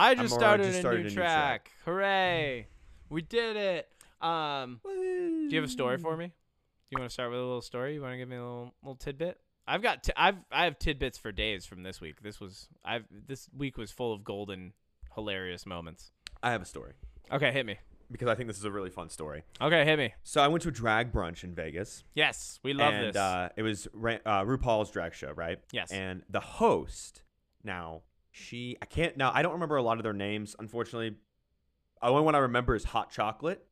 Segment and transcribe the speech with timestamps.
[0.00, 1.64] I just I'm already started, a, new a new track.
[1.64, 1.70] track.
[1.84, 2.66] Hooray!
[3.10, 3.88] We did it.
[4.22, 6.26] Um, do you have a story for me?
[6.26, 6.32] Do
[6.92, 7.94] you want to start with a little story?
[7.94, 9.38] You want to give me a little little tidbit?
[9.66, 12.22] I've got t- I've I have tidbits for days from this week.
[12.22, 14.72] This was I've this week was full of golden,
[15.14, 16.12] hilarious moments.
[16.42, 16.92] I have a story
[17.30, 17.76] Okay, hit me.
[18.10, 19.42] because I think this is a really fun story.
[19.60, 20.14] Okay, hit me.
[20.22, 22.04] So I went to a drag brunch in Vegas.
[22.14, 23.16] Yes, we love and this.
[23.16, 25.58] Uh, it was uh, RuPaul's drag show, right?
[25.72, 25.92] Yes.
[25.92, 27.22] And the host,
[27.62, 29.32] now she, I can't now.
[29.34, 31.16] I don't remember a lot of their names, unfortunately.
[32.02, 33.64] The only one I remember is Hot Chocolate.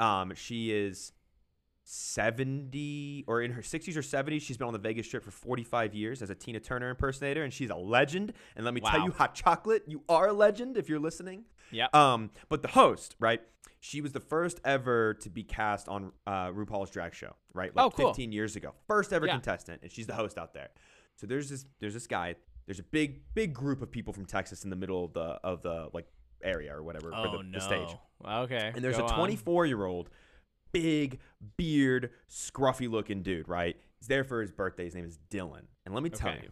[0.00, 1.12] Um, she is
[1.84, 4.42] seventy or in her sixties or seventies.
[4.42, 7.52] She's been on the Vegas Strip for forty-five years as a Tina Turner impersonator, and
[7.52, 8.32] she's a legend.
[8.56, 11.44] And let me tell you, Hot Chocolate, you are a legend if you're listening.
[11.70, 11.94] Yep.
[11.94, 13.40] Um, but the host, right?
[13.80, 17.74] She was the first ever to be cast on uh, RuPaul's drag show, right?
[17.76, 18.08] Like Oh, cool.
[18.08, 18.74] 15 years ago.
[18.88, 19.32] First ever Yeah.
[19.34, 20.70] contestant, and she's the host out there.
[21.16, 22.34] So there's this there's this guy.
[22.68, 25.62] There's a big big group of people from Texas in the middle of the of
[25.62, 26.06] the like
[26.44, 27.58] area or whatever for oh the, no.
[27.58, 27.88] the stage.
[28.24, 28.72] Okay.
[28.74, 30.10] And there's go a 24 year old,
[30.70, 31.18] big
[31.56, 33.74] beard, scruffy looking dude, right?
[33.98, 34.84] He's there for his birthday.
[34.84, 35.62] His name is Dylan.
[35.86, 36.40] And let me tell Okay.
[36.42, 36.48] you,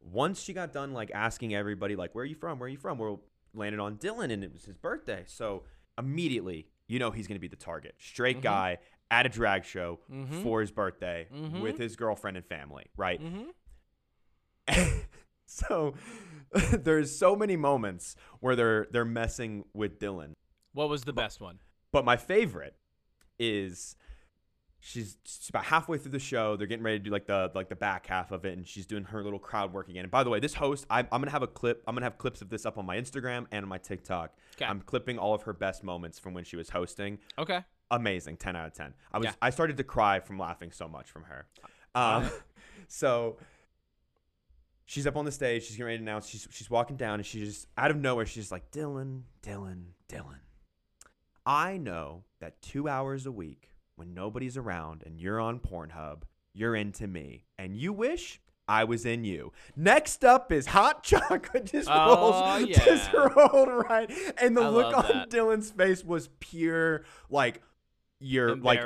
[0.00, 2.58] once she got done like asking everybody like, "Where are you from?
[2.58, 3.16] Where are you from?" We're
[3.54, 5.22] landed on Dylan, and it was his birthday.
[5.28, 5.62] So
[5.96, 7.94] immediately, you know he's gonna be the target.
[7.98, 8.42] Straight Mhm.
[8.42, 8.78] guy
[9.10, 10.42] at a drag show Mhm.
[10.42, 11.60] for his birthday Mhm.
[11.62, 13.20] with his girlfriend and family, right?
[15.50, 15.94] So
[16.72, 20.32] there's so many moments where they're they're messing with Dylan.
[20.72, 21.58] What was the best one?
[21.92, 22.76] But my favorite
[23.38, 23.96] is
[24.78, 26.56] she's, she's about halfway through the show.
[26.56, 28.86] They're getting ready to do like the like the back half of it, and she's
[28.86, 30.04] doing her little crowd work again.
[30.04, 31.82] And by the way, this host, I, I'm gonna have a clip.
[31.86, 34.32] I'm gonna have clips of this up on my Instagram and on my TikTok.
[34.56, 34.66] 'Kay.
[34.66, 37.18] I'm clipping all of her best moments from when she was hosting.
[37.38, 37.60] Okay.
[37.90, 38.94] Amazing, ten out of ten.
[39.12, 39.32] I was Yeah.
[39.42, 41.46] I started to cry from laughing so much from her.
[41.94, 42.30] Um,
[42.88, 43.36] so
[44.90, 45.62] she's up on the stage.
[45.62, 46.26] She's getting ready to announce.
[46.28, 48.26] She's she's walking down, and she's just out of nowhere.
[48.26, 50.40] She's just like Dylan, Dylan, Dylan.
[51.46, 56.74] I know that two hours a week, when nobody's around and you're on Pornhub, you're
[56.74, 58.40] into me, and you wish.
[58.68, 59.50] I was in you.
[59.74, 61.64] Next up is hot chocolate.
[61.64, 64.08] Just Oh, rolls, just rolled right,
[64.40, 65.28] and the I look on that.
[65.30, 67.62] Dylan's face was pure, like
[68.20, 68.78] you're like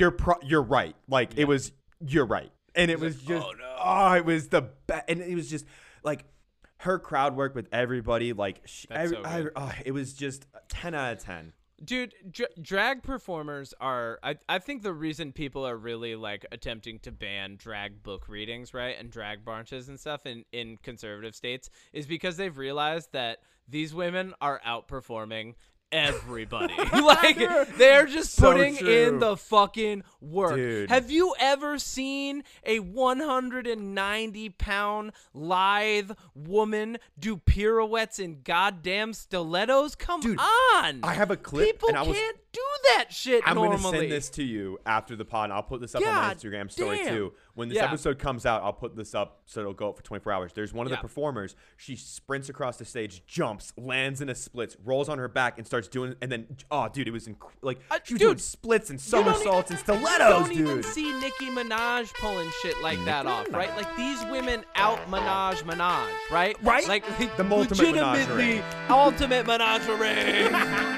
[0.00, 0.96] you're pro- you're right.
[1.08, 1.42] Like Yeah.
[1.42, 1.70] it was
[2.04, 2.50] you're right.
[2.78, 5.66] And it was just "Oh, no." oh, it was the best and it was just
[6.02, 6.24] like
[6.78, 10.94] her crowd work with everybody like she, every, so I- oh, it was just 10
[10.94, 11.52] out of 10.
[11.84, 14.18] Dude, dr- drag performers are.
[14.20, 18.74] I, I think the reason people are really like attempting to ban drag book readings,
[18.74, 23.38] right, and drag brunches and stuff in, in conservative states is because they've realized that
[23.68, 25.54] these women are outperforming
[25.92, 26.74] everybody.
[26.92, 27.38] like
[27.76, 28.88] they're just So putting true.
[28.88, 30.56] in the fucking work.
[30.56, 30.90] Dude.
[30.90, 39.94] Have you ever seen a 190 pound lithe woman do pirouettes in goddamn stilettos?
[39.94, 41.00] Come Dude, on.
[41.02, 42.60] I have a clip People and I was can't do
[42.96, 43.76] that shit I'm normally.
[43.82, 45.44] gonna send this to you after the pod.
[45.44, 47.14] and I'll put this up on my God Instagram story damn.
[47.14, 47.32] too.
[47.54, 47.84] When this Yeah.
[47.86, 50.52] episode comes out, I'll put this up so it'll go up for 24 hours.
[50.54, 50.96] There's one of Yeah.
[50.96, 51.54] the performers.
[51.76, 55.66] She sprints across the stage, jumps, lands in a splits, rolls on her back, and
[55.66, 56.14] starts doing.
[56.22, 58.98] And then, oh, dude, it was inc- like Uh, she was doing dude, splits and
[59.04, 60.84] You don't somersaults and even- stilettos, You don't even dude.
[60.86, 63.74] see Nicki Minaj pulling shit like that off, right?
[63.76, 66.56] Like these women out Minaj Minaj, right?
[66.62, 66.86] Right?
[66.88, 70.97] Like The ultimate legitimately ultimate menagerie.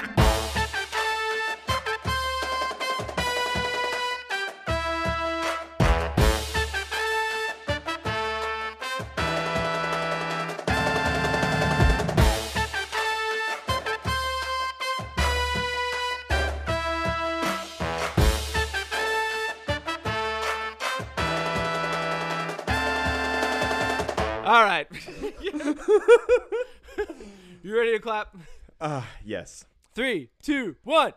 [28.01, 28.35] you clap?
[28.79, 29.65] Ah, yes.
[29.93, 31.13] Three, two, one.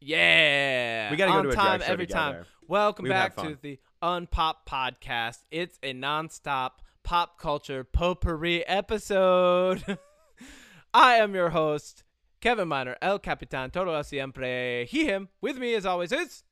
[0.00, 1.10] Yeah.
[1.10, 2.32] We gotta go On to a time drag show every time.
[2.32, 2.46] together.
[2.68, 3.58] Welcome We would have back to fun.
[3.62, 5.38] the Unpop Podcast.
[5.50, 6.72] It's a nonstop
[7.04, 9.98] pop culture potpourri episode.
[10.94, 12.04] I am your host,
[12.42, 14.84] Kevin Miner, El Capitan, todo siempre.
[14.84, 15.28] He, him.
[15.40, 16.42] With me, as always, is.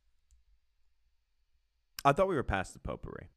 [2.06, 3.29] I thought we were past the potpourri.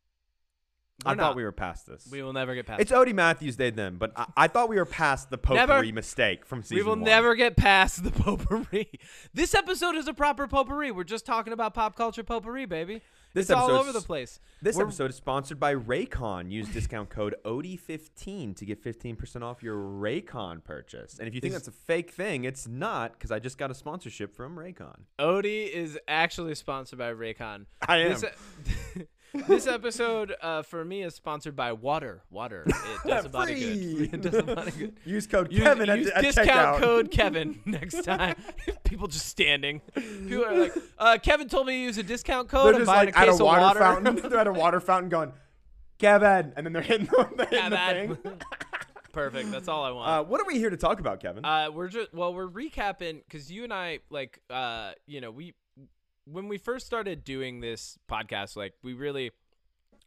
[1.05, 1.35] I We're thought not.
[1.35, 2.07] we were past this.
[2.11, 4.77] We will never get past it's Odie Matthews Day then, but I, I thought we
[4.77, 5.73] were past the Never.
[5.73, 7.03] potpourri mistake from season We will one.
[7.03, 8.89] never get past the potpourri.
[9.33, 10.89] This episode is a proper potpourri.
[10.91, 13.01] We're just talking about pop culture potpourri, baby.
[13.33, 14.39] This it's all episode's- over the place.
[14.63, 16.49] This We're- episode is sponsored by Raycon.
[16.49, 21.19] Use discount code OD15 to get 15% off your Raycon purchase.
[21.19, 23.69] And if you think Is- that's a fake thing, it's not because I just got
[23.69, 25.01] a sponsorship from Raycon.
[25.19, 27.65] Odie is actually sponsored by Raycon.
[27.87, 28.09] I am.
[28.19, 28.25] This,
[29.33, 32.21] This episode uh, for me is sponsored by Water.
[32.31, 32.63] Water.
[32.65, 33.53] It does a body
[34.07, 34.13] good.
[34.13, 34.97] It does a body good.
[35.05, 36.79] Use code Use, Kevin use at, at discount checkout.
[36.79, 38.35] code Kevin next time.
[38.83, 39.81] People just standing.
[39.93, 42.67] People are like, uh, Kevin told me to use a discount code.
[42.67, 43.79] They're I'm just buying like a at case a water, water.
[43.79, 44.29] fountain.
[44.29, 45.33] They're at a water fountain going,
[45.99, 48.37] Kevin, and then they're hitting, the- they're hitting the thing.
[49.11, 49.51] Perfect.
[49.51, 50.09] That's all I want.
[50.09, 51.43] Uh, what are we here to talk about, Kevin?
[51.43, 55.53] Uh, we're just well, we're recapping because you and I like, uh, you know, we
[56.31, 59.31] when we first started doing this podcast, like we really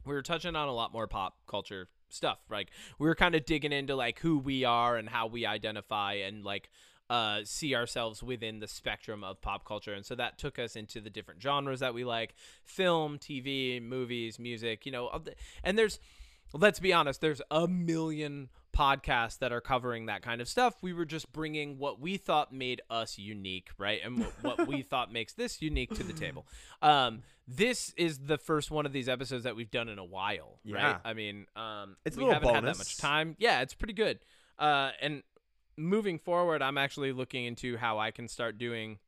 [0.04, 2.38] we were touching on a lot more pop culture stuff.
[2.50, 6.14] Like we were kind of digging into like who we are and how we identify
[6.14, 6.70] and like
[7.08, 9.94] uh, see ourselves within the spectrum of pop culture.
[9.94, 12.34] And so that took us into the different genres that we like
[12.64, 15.10] film, TV, movies, music, you know.
[15.64, 15.98] And there's,
[16.52, 20.74] let's be honest, there's a million podcasts that are covering that kind of stuff.
[20.82, 24.00] We were just bringing what we thought made us unique, right?
[24.04, 26.46] And what, what we thought makes this unique to the table.
[26.82, 30.60] Um, this is the first one of these episodes that we've done in a while,
[30.64, 30.76] Yeah.
[30.92, 31.00] right?
[31.04, 33.34] I mean, um, It's we haven't had that much time.
[33.38, 34.20] Yeah, it's pretty good.
[34.58, 35.22] Uh, and
[35.76, 38.98] moving forward, I'm actually looking into how I can start doing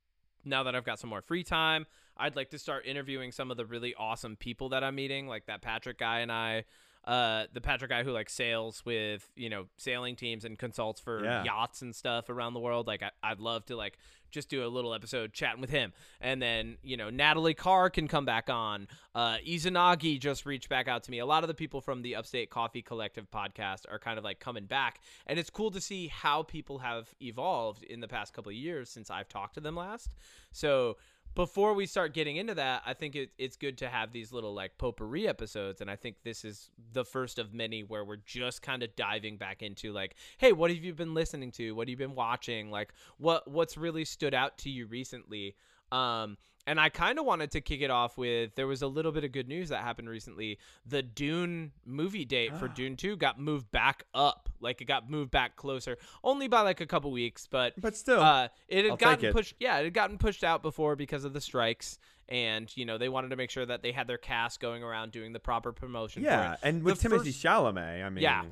[0.45, 1.87] now that I've got some more free time.
[2.17, 5.47] I'd like to start interviewing some of the really awesome people that I'm meeting, like
[5.47, 6.65] that Patrick guy and I.
[7.05, 11.25] Uh, the Patrick guy who like sails with you know sailing teams and consults for
[11.25, 11.43] Yeah.
[11.45, 12.87] yachts and stuff around the world.
[12.87, 13.99] Like I, I'd love to like
[14.31, 18.07] just do a little episode chatting with him, and then you know Natalie Carr can
[18.09, 18.87] come back on.
[19.15, 21.19] Uh, Izanagi just reached back out to me.
[21.19, 24.39] A lot of the people from the Upstate Coffee Collective podcast are kind of like
[24.39, 28.51] coming back, and it's cool to see how people have evolved in the past couple
[28.51, 30.15] of years since I've talked to them last.
[30.53, 30.97] So
[31.35, 34.55] before we start getting into that, I think it, it's good to have these little
[34.55, 38.63] like potpourri episodes, and I think this is the first of many where we're just
[38.63, 41.73] kind of diving back into like, hey, what have you been listening to?
[41.73, 42.71] What have you been watching?
[42.71, 45.57] Like, what what's really stood out to you recently?
[45.91, 46.37] Um,
[46.67, 49.25] and I kind of wanted to kick it off with there was a little bit
[49.25, 50.59] of good news that happened recently.
[50.87, 54.49] The Dune movie date for Dune 2 got moved back up.
[54.61, 58.21] Like it got moved back closer, only by like a couple weeks, but but still,
[58.21, 59.33] uh, it had I'll gotten it.
[59.33, 59.55] pushed.
[59.59, 61.99] Yeah, it had gotten pushed out before because of the strikes,
[62.29, 65.11] and you know they wanted to make sure that they had their cast going around
[65.11, 66.23] doing the proper promotion.
[66.23, 66.49] yeah.
[66.49, 66.59] for it.
[66.63, 68.45] And with The Timothy first- Chalamet, I mean, Yeah,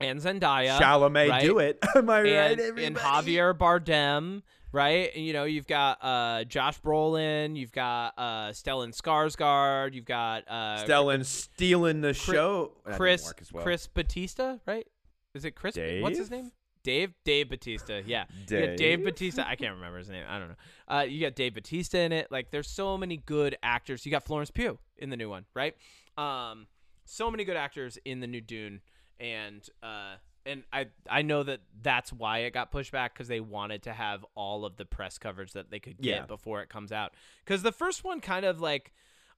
[0.00, 1.42] and Zendaya, Chalamet, right?
[1.42, 1.78] do it.
[1.94, 2.84] Am I right, and, everybody?
[2.84, 4.42] and Javier Bardem,
[4.72, 5.10] right?
[5.14, 10.44] And, you know, you've got uh, Josh Brolin, you've got uh, Stellan Skarsgård, you've got
[10.48, 12.72] uh, Stellan stealing the show.
[12.84, 13.62] Chris well.
[13.62, 14.86] Chris Batista, right?
[15.34, 15.76] Is it Chris?
[16.00, 16.52] What's his name?
[16.84, 18.00] Dave Dave Batista.
[18.06, 18.24] Yeah.
[18.46, 19.04] Dave Dave?
[19.04, 19.44] Batista.
[19.46, 20.24] I can't remember his name.
[20.28, 20.54] I don't know.
[20.88, 22.28] Uh, you got Dave Batista in it.
[22.30, 24.06] Like, there's so many good actors.
[24.06, 25.76] You got Florence Pugh in the new one, right?
[26.16, 26.66] Um,
[27.04, 28.80] so many good actors in the new Dune,
[29.20, 30.16] and uh,
[30.46, 33.92] and I I know that that's why it got pushed back because they wanted to
[33.92, 36.26] have all of the press coverage that they could get Yeah.
[36.26, 37.12] before it comes out.
[37.44, 38.92] Because the first one kind of like,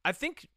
[0.04, 0.48] I think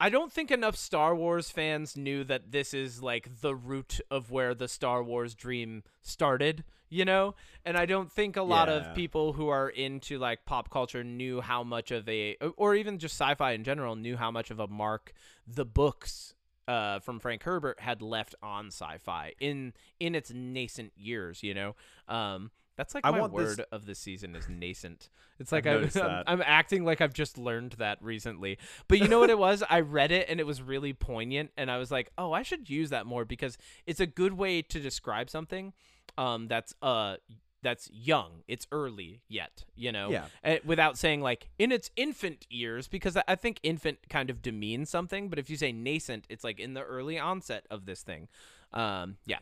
[0.00, 4.30] I don't think enough Star Wars fans knew that this is like the root of
[4.30, 7.34] where the Star Wars dream started, you know?
[7.64, 8.74] And I don't think a lot Yeah.
[8.74, 12.98] of people who are into like pop culture knew how much of a or even
[13.00, 15.12] just sci-fi in general knew how much of a mark
[15.44, 16.34] the books
[16.68, 21.74] uh, from Frank Herbert had left on sci-fi in in its nascent years, you know.
[22.06, 25.08] Um, that's like I my want this- word of the season is nascent.
[25.40, 26.24] It's like I'm, I'm.
[26.26, 28.58] I'm acting like I've just learned that recently.
[28.86, 29.64] But you know what it was?
[29.68, 32.68] I read it and it was really poignant, and I was like, oh, I should
[32.70, 35.72] use that more because it's a good way to describe something
[36.16, 37.16] um, that's uh
[37.62, 38.42] that's young.
[38.46, 40.10] It's early yet, you know.
[40.10, 40.26] Yeah.
[40.44, 44.42] Uh, without saying like in its infant years, because I- I think infant kind of
[44.42, 45.28] demeans something.
[45.28, 48.28] But if you say nascent, it's like in the early onset of this thing.
[48.72, 49.38] Um, yeah.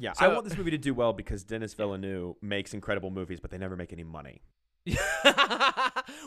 [0.00, 3.50] Yeah, I want this movie to do well because Denis Villeneuve makes incredible movies, but
[3.50, 4.42] they never make any money.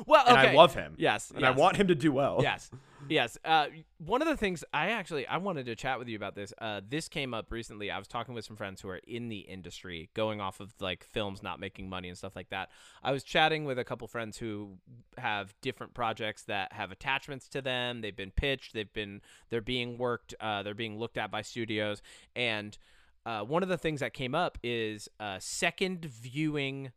[0.06, 0.38] well, And.
[0.38, 0.96] I love him.
[0.98, 2.40] Yes, And I want him to do well.
[2.42, 2.70] yes
[3.10, 3.38] yes.
[3.44, 3.68] Uh,
[4.06, 6.54] one of the things i actually i wanted to chat with you about this.
[6.60, 7.92] Uh, this came up recently.
[7.92, 11.04] I was talking with some friends who are in the industry going off of like
[11.04, 12.70] films not making money and stuff like that.
[13.04, 14.78] I was chatting with a couple friends who
[15.18, 18.02] have different projects that have attachments to them.
[18.02, 18.74] They've been pitched.
[18.74, 22.02] They've been they're being worked uh, they're being looked at by studios.
[22.36, 22.78] And
[23.26, 26.92] uh, one of the things that came up is uh, second viewing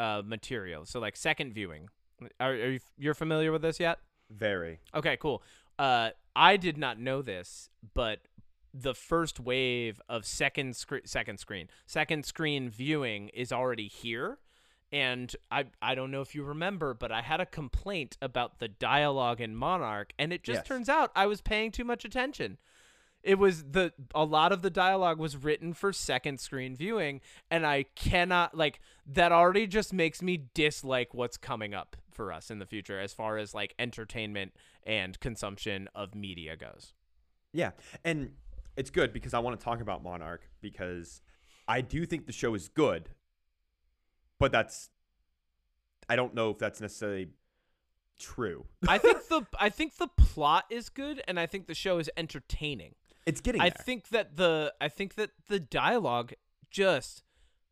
[0.00, 1.88] uh, material so like second viewing
[2.38, 3.98] are, are you you're familiar with this yet
[4.30, 4.78] Very.
[4.94, 5.42] Okay, cool.
[5.78, 8.20] Uh, I did not know this, but
[8.72, 14.38] the first wave of second screen, second screen, second screen viewing is already here.
[14.92, 18.68] And I, I don't know if you remember, but I had a complaint about the
[18.68, 20.66] dialogue in Monarch, and it just Yes.
[20.68, 22.58] turns out I was paying too much attention.
[23.22, 27.66] It was the a lot of the dialogue was written for second screen viewing, and
[27.66, 32.58] I cannot like that already just makes me dislike what's coming up for us in
[32.58, 34.52] the future as far as like entertainment
[34.84, 36.94] and consumption of media goes.
[37.52, 37.72] Yeah,
[38.04, 38.32] and
[38.76, 41.20] it's good because I want to talk about Monarch because
[41.68, 43.10] I do think the show is good,
[44.38, 44.90] but that's
[46.08, 47.28] I don't know if that's necessarily
[48.18, 48.66] true.
[48.88, 52.10] I think the I think the plot is good and I think the show is
[52.16, 52.94] entertaining.
[53.26, 53.82] It's getting I there.
[53.84, 56.32] think that the I think that the dialogue
[56.70, 57.22] just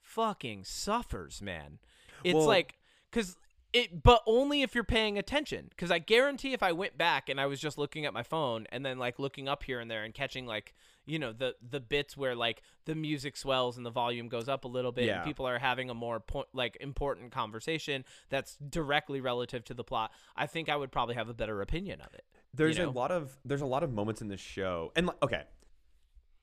[0.00, 1.78] fucking suffers, man.
[2.24, 2.78] It's Well- like
[3.12, 3.36] cuz
[3.72, 7.40] it but only if you're paying attention cuz I guarantee if I went back and
[7.40, 10.04] I was just looking at my phone and then like looking up here and there
[10.04, 10.74] and catching like
[11.08, 14.64] you know the the bits where like the music swells and the volume goes up
[14.64, 15.16] a little bit Yeah.
[15.16, 19.84] and people are having a more point like important conversation that's directly relative to the
[19.84, 22.24] plot I think I would probably have a better opinion of it
[22.54, 22.88] there's know?
[22.88, 25.42] a lot of there's a lot of moments in this show, and like, okay,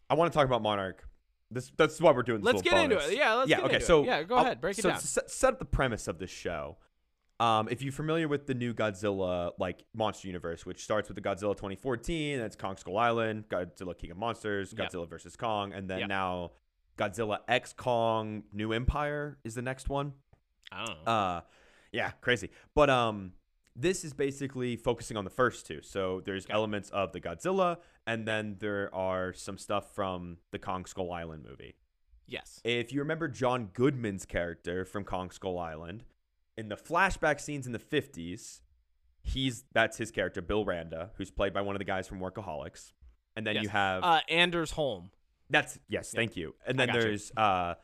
[0.10, 1.08] I want to talk about Monarch.
[1.52, 2.42] This that's why we're doing.
[2.42, 3.62] This let's get into it yeah let's yeah.
[3.62, 3.80] Okay.
[3.80, 4.08] So it.
[4.08, 6.78] yeah go ahead break it so down set up the premise of this show.
[7.40, 11.22] Um, if you're familiar with the new Godzilla like monster universe, which starts with the
[11.22, 14.92] Godzilla 2014, that's Kong Skull Island, Godzilla King of Monsters, Yep.
[14.92, 16.10] Godzilla versus Kong, and then Yep.
[16.10, 16.52] now
[16.98, 20.14] Godzilla X Kong New Empire is the next one.
[20.72, 21.42] I don't know Uh,
[21.92, 22.52] yeah, crazy.
[22.74, 23.34] But um,
[23.76, 25.82] this is basically focusing on the first two.
[25.82, 27.78] So there's elements of the Godzilla,
[28.08, 31.76] and then there are some stuff from the Kong Skull Island movie.
[32.28, 36.06] yes If you remember John Goodman's character from Kong Skull Island,
[36.58, 38.62] in the flashback scenes in the 50s,
[39.22, 42.94] he's that's his character, Bill Randa, who's played by one of the guys from Workaholics.
[43.36, 43.64] And then Yes.
[43.64, 45.12] you have uh Anders Holm
[45.50, 46.56] that's yes, thank you.
[46.66, 47.00] And then you.
[47.00, 47.76] there's uh,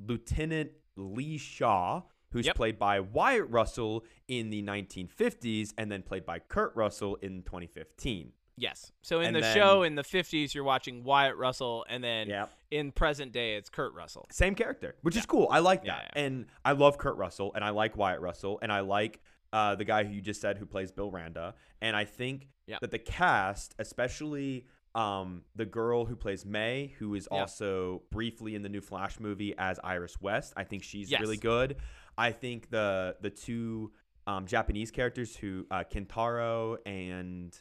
[0.00, 2.56] Lieutenant Lee Shaw, who's Yep.
[2.56, 8.32] played by Wyatt Russell in the 1950s, and then played by Kurt Russell in 2015.
[8.62, 8.92] Yes.
[9.02, 12.28] So in And the then- show in the 50s, you're watching Wyatt Russell, and then
[12.28, 14.26] Yeah, in present day, it's Kurt Russell.
[14.30, 15.48] same character, which is cool.
[15.50, 16.22] I like that, yeah.
[16.24, 19.20] and I love Kurt Russell, and I like Wyatt Russell, and I like
[19.52, 22.80] uh, the guy who you just said who plays Bill Randa, and I think Yep.
[22.80, 24.66] that the cast, especially.
[24.94, 27.40] Um, the girl who plays May, who is Yep.
[27.40, 31.22] also briefly in the new Flash movie as Iris West, I think she's Yes.
[31.22, 31.76] really good.
[32.18, 33.92] I think the the two
[34.26, 37.58] um, Japanese characters who uh, Kentaro and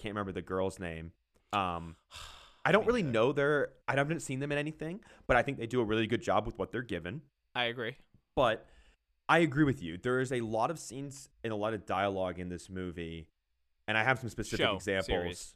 [0.00, 1.12] can't remember the girl's name.
[1.52, 1.96] Um,
[2.64, 3.70] I don't really know their.
[3.88, 6.44] I haven't seen them in anything, but I think they do a really good job
[6.44, 7.22] with what they're given.
[7.54, 7.96] I agree.
[8.36, 8.66] But
[9.30, 9.96] I agree with you.
[9.96, 13.28] There is a lot of scenes and a lot of dialogue in this movie,
[13.88, 15.06] and I have some specific Show, examples.
[15.06, 15.54] series.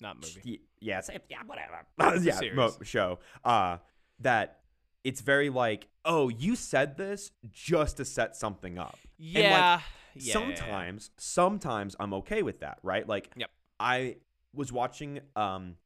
[0.00, 0.60] Not movie.
[0.80, 2.20] Yeah, same, yeah, whatever.
[2.22, 3.20] Yeah, mo- show.
[3.42, 3.78] Uh,
[4.20, 4.60] that
[5.02, 8.98] it's very like, oh, you said this just to set something up.
[9.16, 9.74] Yeah.
[9.74, 9.82] like,
[10.16, 10.32] yeah.
[10.32, 13.50] sometimes sometimes i'm okay with that right like Yep.
[13.80, 14.16] I
[14.52, 15.76] was watching um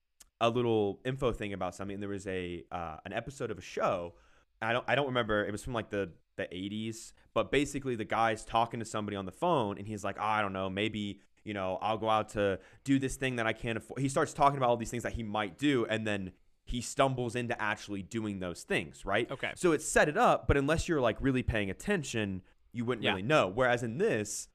[0.40, 3.62] a little info thing about something and there was a uh, an episode of a
[3.62, 4.14] show
[4.62, 8.04] i don't i don't remember it was from like the the 80s but basically the
[8.04, 11.20] guy's talking to somebody on the phone and he's like oh, i don't know maybe
[11.44, 14.32] you know i'll go out to do this thing that i can't afford he starts
[14.32, 16.30] talking about all these things that he might do and then
[16.64, 19.50] he stumbles into actually doing those things right Okay.
[19.56, 22.42] so it set it up, but unless you're like really paying attention,
[22.72, 23.12] you wouldn't Yeah.
[23.12, 23.48] really know.
[23.48, 24.48] Whereas in this,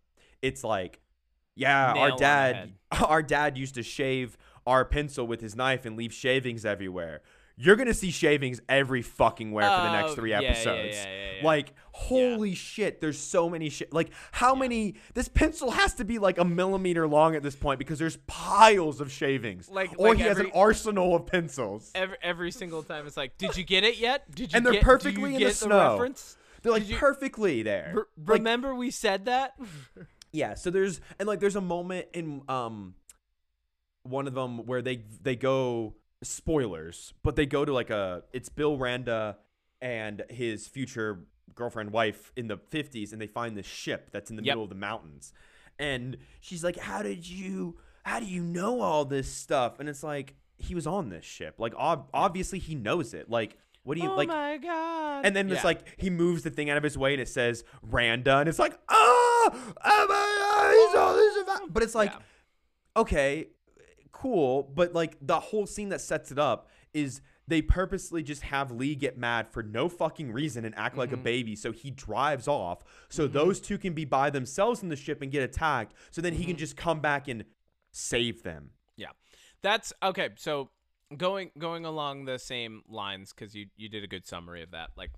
[0.44, 1.00] it's like,
[1.56, 2.74] yeah, Nail our dad,
[3.08, 7.22] our dad used to shave our pencil with his knife and leave shavings everywhere.
[7.56, 10.96] You're gonna see shavings every fucking where for the next Oh, three yeah, yeah, episodes.
[10.96, 11.46] yeah, yeah, yeah.
[11.46, 13.94] Like, holy shit, there's so many shit.
[13.94, 14.96] Like, how many?
[15.14, 19.00] This pencil has to be like a millimeter long at this point because there's piles
[19.02, 19.70] of shavings.
[19.70, 21.92] Like- or like he has every- an arsenal of pencils.
[21.94, 24.32] Every, every single time it's like, did you get it yet?
[24.34, 25.92] Did you And they're get, do perfectly you in get the snow.
[25.92, 26.38] reference?
[26.64, 27.94] They're like Did you- perfectly there.
[27.96, 29.54] R- Like, remember we said that?
[30.34, 32.96] Yeah, so there's and like there's a moment in um
[34.04, 38.50] one of them where they they go spoilers, but they go to like a it's
[38.50, 39.38] Bill Randa
[39.82, 41.20] and his future
[41.56, 44.52] girlfriend wife in the 50s and they find this ship that's in the Yep.
[44.54, 45.34] middle of the mountains.
[45.78, 50.04] And she's like, "How did you how do you know all this stuff?" And it's
[50.04, 51.56] like he was on this ship.
[51.60, 53.30] Like ob- obviously he knows it.
[53.30, 55.26] Like what do you oh like Oh my god!
[55.26, 57.64] and then it's like he moves the thing out of his way and it says
[57.82, 59.13] Randa and it's like ah
[59.52, 59.74] oh
[60.10, 62.20] my God, he's all this about but it's like Yeah.
[63.02, 63.48] okay
[64.12, 68.72] cool but like the whole scene that sets it up is they purposely just have
[68.72, 71.24] Lee get mad for no fucking reason and act like a Mhm.
[71.24, 73.34] baby so he drives off so Mhm.
[73.34, 76.46] those two can be by themselves in the ship and get attacked so then he
[76.46, 76.60] can Mhm.
[76.60, 77.46] just come back and
[77.92, 79.12] save them Yeah.
[79.64, 80.30] That's okay.
[80.36, 80.70] So
[81.18, 84.92] going going along the same lines because you you did a good summary of that.
[84.96, 85.12] Like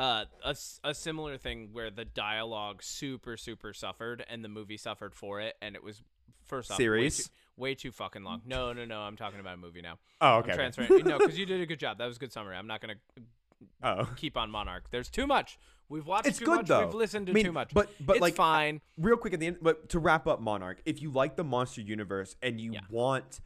[0.00, 5.14] uh, a a similar thing where the dialogue super super suffered and the movie suffered
[5.14, 6.02] for it, and it was
[6.46, 7.16] first off way Series?
[7.28, 8.42] too, way too fucking long.
[8.46, 9.98] No no no, I'm talking about a movie now.
[10.20, 11.04] oh I'm transferring.
[11.04, 11.98] no, because you did a good job.
[11.98, 12.56] That was a good summary.
[12.56, 12.94] I'm not gonna
[13.82, 14.08] Oh.
[14.16, 14.84] keep on Monarch.
[14.90, 15.58] There's too much.
[15.90, 16.66] We've watched It's too good much.
[16.68, 16.86] though.
[16.86, 17.74] We've listened to I mean, too much.
[17.74, 18.80] But but it's like fine.
[18.96, 21.82] real quick at the end, but to wrap up Monarch, if you like the monster
[21.82, 22.80] universe and you Yeah.
[22.88, 23.40] want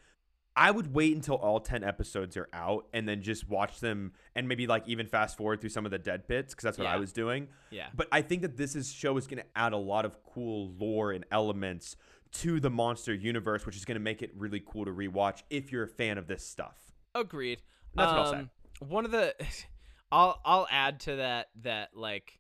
[0.56, 4.49] I would wait until all 10 episodes are out and then just watch them and
[4.49, 6.96] maybe like even fast forward through some of the dead bits because that's what I
[6.96, 7.49] was doing.
[7.70, 7.88] Yeah.
[7.94, 10.73] But I think that this is show is going to add a lot of cool
[10.78, 11.96] lore and elements
[12.34, 15.73] to the monster universe, which is going to make it really cool to rewatch if
[15.73, 16.76] you're a fan of this stuff.
[17.14, 17.62] Agreed.
[17.94, 18.38] That's what I'll say.
[18.38, 19.34] Um, One of the,
[20.12, 22.38] I'll I'll add to that that like,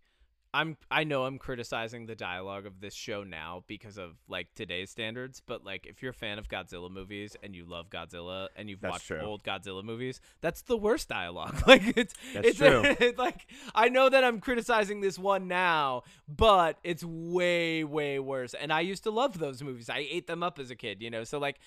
[0.54, 4.88] I'm I know I'm criticizing the dialogue of this show now because of like today's
[4.88, 8.70] standards, but like if you're a fan of Godzilla movies and you love Godzilla and
[8.70, 9.20] you've That's watched true.
[9.20, 11.62] old Godzilla movies, that's the worst dialogue.
[11.66, 12.82] Like it's That's it's true.
[13.00, 18.54] it's like I know that I'm criticizing this one now, but it's way way worse.
[18.54, 19.90] And I used to love those movies.
[19.90, 21.24] I ate them up as a kid, you know.
[21.24, 21.58] So like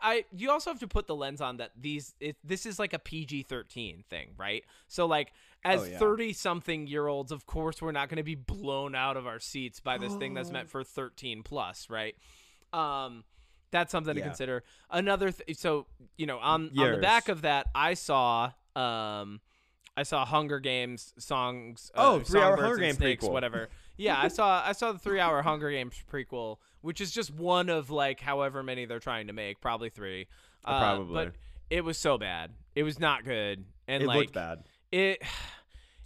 [0.00, 2.92] I you also have to put the lens on that these it, this is like
[2.92, 4.64] a PG-13 thing, right?
[4.88, 5.32] So like
[5.64, 5.98] as Oh, yeah.
[5.98, 9.38] 30 something year olds, of course we're not going to be blown out of our
[9.40, 12.14] seats by this thing that's meant for 13 plus, right?
[12.72, 13.24] Um
[13.70, 14.62] that's something to consider.
[14.90, 15.86] Another th- so
[16.18, 19.40] you know on on the back of that I saw um
[19.96, 21.90] I saw Hunger Games songs.
[21.94, 23.32] Oh, uh, three-hour Hunger and Game Snakes, prequel.
[23.32, 23.68] whatever.
[23.98, 27.68] Yeah, I saw I saw the three hour Hunger Games prequel, which is just one
[27.68, 30.26] of like however many they're trying to make, probably three.
[30.64, 31.14] Uh, Probably.
[31.26, 31.34] but
[31.70, 32.52] it was so bad.
[32.76, 34.64] It was not good, and it like looked bad.
[34.92, 35.22] it.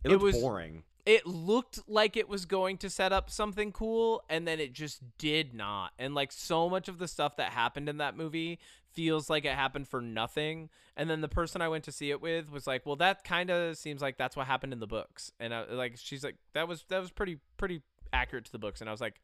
[0.05, 0.85] It, it was- boring.
[1.05, 5.01] It looked like it was going to set up something cool, and then it just
[5.19, 5.93] did not.
[6.01, 8.59] And like so much of the stuff that happened in that movie
[8.93, 10.69] feels like it happened for nothing.
[10.97, 13.51] And then the person I went to see it with was like, "Well, that kind
[13.51, 16.67] of seems like that's what happened in the books." And I, like, she's like, "That
[16.67, 19.21] was that was pretty pretty accurate to the books." And I was like,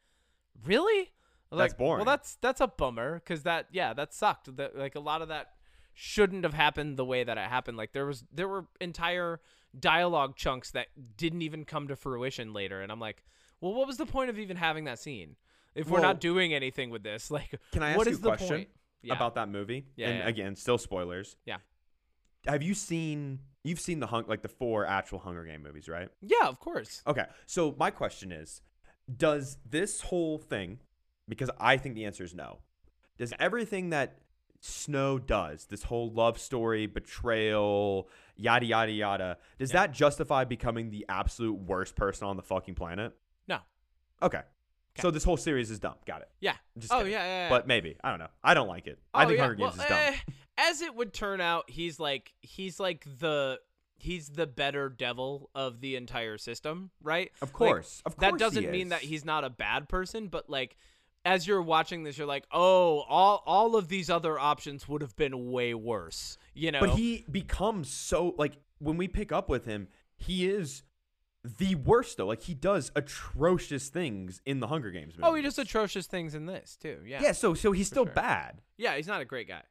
[0.65, 1.11] "Really?"
[1.53, 2.05] Was That's like, boring.
[2.05, 4.55] Well, that's that's a bummer because that yeah that sucked.
[4.57, 5.51] That like a lot of that
[5.93, 7.77] shouldn't have happened the way that it happened.
[7.77, 9.39] Like there was there were entire
[9.79, 13.23] dialogue chunks that didn't even come to fruition later, and I'm like,
[13.61, 15.35] well, what was the point of even having that scene
[15.75, 17.29] if we're Well- not doing anything with this?
[17.31, 18.65] Like, Can I ask what you is a question?
[19.01, 19.15] Yeah.
[19.15, 19.85] about that movie?
[19.95, 20.27] Yeah, And yeah.
[20.27, 21.35] again, still spoilers.
[21.45, 21.57] Yeah.
[22.47, 26.09] Have you seen you've seen the hung like the four actual Hunger Game movies, right?
[26.21, 27.01] yeah, of course.
[27.07, 27.25] Okay.
[27.45, 28.61] So my question is,
[29.15, 30.79] does this whole thing
[31.27, 32.59] because I think the answer is no.
[33.17, 34.19] Does everything that
[34.65, 36.85] Snow does, this whole love story,
[37.33, 38.07] betrayal,
[38.37, 39.81] yada yada yada, does Yeah.
[39.87, 43.13] that justify becoming the absolute worst person on the fucking planet?
[43.47, 43.59] No.
[44.21, 44.41] Okay.
[45.01, 45.95] So this whole series is dumb.
[46.05, 46.29] Got it.
[46.39, 46.55] Yeah.
[46.77, 47.49] Just oh yeah, yeah, yeah.
[47.49, 48.29] But maybe I don't know.
[48.43, 48.99] I don't like it.
[49.13, 49.43] I Oh, think yeah.
[49.43, 49.99] Hunger Games well, is dumb.
[49.99, 50.15] eh,
[50.57, 53.59] as it would turn out, he's like he's like the
[53.97, 57.31] he's the better devil of the entire system, right?
[57.41, 58.01] Of Like, course.
[58.05, 58.31] of course.
[58.31, 60.77] that doesn't mean that he's not a bad person, but like
[61.25, 65.15] as you're watching this, you're like, oh, all all of these other options would have
[65.15, 66.79] been way worse, you know?
[66.79, 70.83] But he becomes so like when we pick up with him, he is
[71.43, 72.27] the worst though.
[72.27, 75.23] Like he does atrocious things in the Hunger Games movies.
[75.23, 76.99] oh, he does atrocious things in this too.
[77.05, 78.13] Yeah, Yeah, so so he's still sure.
[78.13, 78.61] bad.
[78.77, 79.63] yeah, he's not a great guy.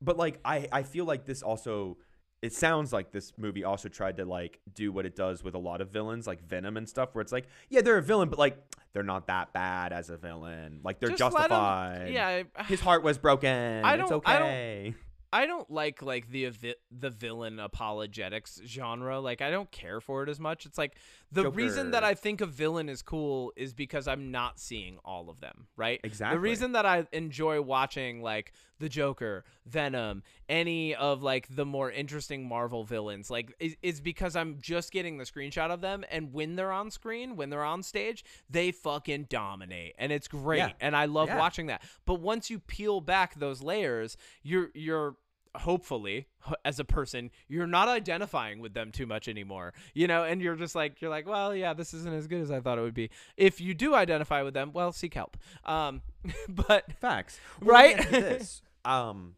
[0.00, 1.98] But like I I feel like this also
[2.42, 5.58] it sounds like this movie also tried to like do what it does with a
[5.58, 8.38] lot of villains like Venom and stuff where it's like, yeah, they're a villain but
[8.38, 8.58] like
[8.92, 10.80] they're not that bad as a villain.
[10.84, 12.10] Like they're Just let him- justified.
[12.12, 13.84] Yeah, His heart was broken.
[13.84, 14.94] I it's don't- I don't- okay.
[15.34, 16.50] I don't like like the
[16.90, 19.18] the villain apologetics genre.
[19.18, 20.66] Like I don't care for it as much.
[20.66, 20.96] It's like
[21.32, 25.30] the reason that I think a villain is cool is because I'm not seeing all
[25.30, 25.98] of them, right?
[26.04, 26.36] Exactly.
[26.36, 31.90] The reason that I enjoy watching like the Joker, Venom, any of like the more
[31.90, 36.32] interesting Marvel villains, like is, is because I'm just getting the screenshot of them and
[36.32, 40.72] when they're on screen, when they're on stage, they fucking dominate and it's great Yeah.
[40.80, 41.38] and I love Yeah.
[41.38, 41.82] watching that.
[42.04, 45.16] But once you peel back those layers, you're you're
[45.54, 46.26] hopefully
[46.64, 50.56] as a person you're not identifying with them too much anymore you know and you're
[50.56, 52.94] just like you're like well yeah this isn't as good as i thought it would
[52.94, 56.00] be if you do identify with them well seek help um
[56.48, 57.38] but Facts.
[57.60, 57.98] Right?
[58.10, 58.62] this.
[58.84, 59.36] Um,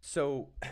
[0.00, 0.48] so,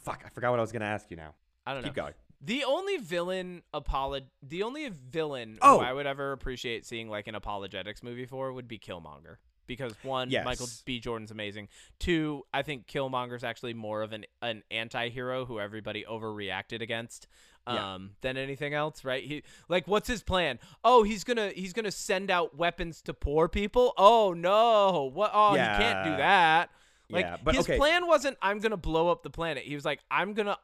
[0.00, 1.34] fuck, I forgot what I was gonna ask you now.
[1.66, 2.14] i don't Keep know going.
[2.40, 5.78] the only villain apolog the only villain Oh.
[5.78, 9.94] who i would ever appreciate seeing like an apologetics movie for would be killmonger because
[10.02, 11.00] one michael b.
[11.00, 11.68] Jordan's amazing.
[11.98, 17.26] Two i think killmonger's actually more of an an anti-hero who everybody overreacted against
[17.66, 17.94] Yeah.
[17.94, 19.24] um than anything else right?
[19.24, 20.58] He like what's his plan?
[20.84, 23.92] Oh he's gonna he's gonna send out weapons to poor people?
[23.96, 25.10] Oh no.
[25.12, 26.70] What oh he can't do that.
[27.10, 27.76] Like Yeah, but his okay.
[27.78, 29.64] plan wasn't i'm gonna blow up the planet.
[29.64, 30.58] He was like i'm gonna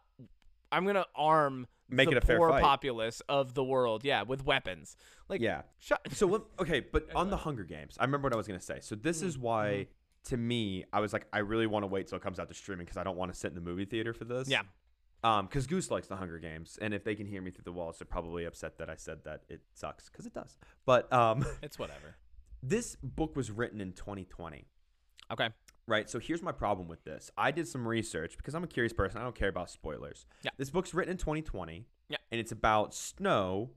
[0.73, 2.63] i'm gonna arm Make the it a fair poor fight.
[2.63, 4.97] populace of the world yeah with weapons
[5.29, 5.63] like Yeah.
[5.79, 8.79] shut So okay, but on the Hunger Games, I remember what I was gonna say.
[8.81, 9.87] So this is why,
[10.25, 12.55] to me, I was like, I really want to wait till it comes out to
[12.55, 14.49] streaming because I don't want to sit in the movie theater for this.
[14.49, 14.63] yeah
[15.23, 17.73] Um, because Goose likes the Hunger Games, and if they can hear me through the
[17.73, 20.57] walls, they're probably upset that I said that it sucks because it does.
[20.87, 22.17] But um, It's whatever.
[22.63, 24.67] this book was written in 2020.
[25.33, 25.49] Okay.
[25.91, 26.09] Right.
[26.09, 27.33] So here's my problem with this.
[27.37, 29.21] I did some research because I'm a curious person.
[29.21, 30.25] I don't care about spoilers.
[30.43, 30.51] Yeah.
[30.57, 31.85] This book's written in 2020.
[32.09, 32.17] Yeah.
[32.31, 33.71] And it's about Snow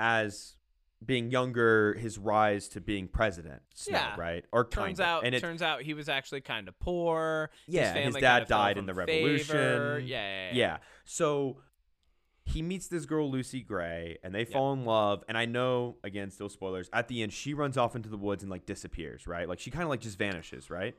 [0.00, 0.56] as
[1.04, 3.60] being younger, his rise to being president.
[3.74, 4.14] Snow, Yeah.
[4.16, 4.46] Right.
[4.52, 5.06] Or Turns kind of.
[5.06, 7.50] out, and it, turns out he was actually kind of poor.
[7.68, 9.12] yeah, his, his, dad died in the favor.
[9.12, 10.06] revolution.
[10.06, 10.50] Yeah, yeah, yeah.
[10.54, 10.76] Yeah.
[11.04, 11.58] So
[12.44, 16.30] he meets this girl Lucy Gray and they fall in love and I know again
[16.30, 19.48] still spoilers at the end she runs off into the woods and like disappears, right?
[19.48, 20.94] Like she kind of like just vanishes, right?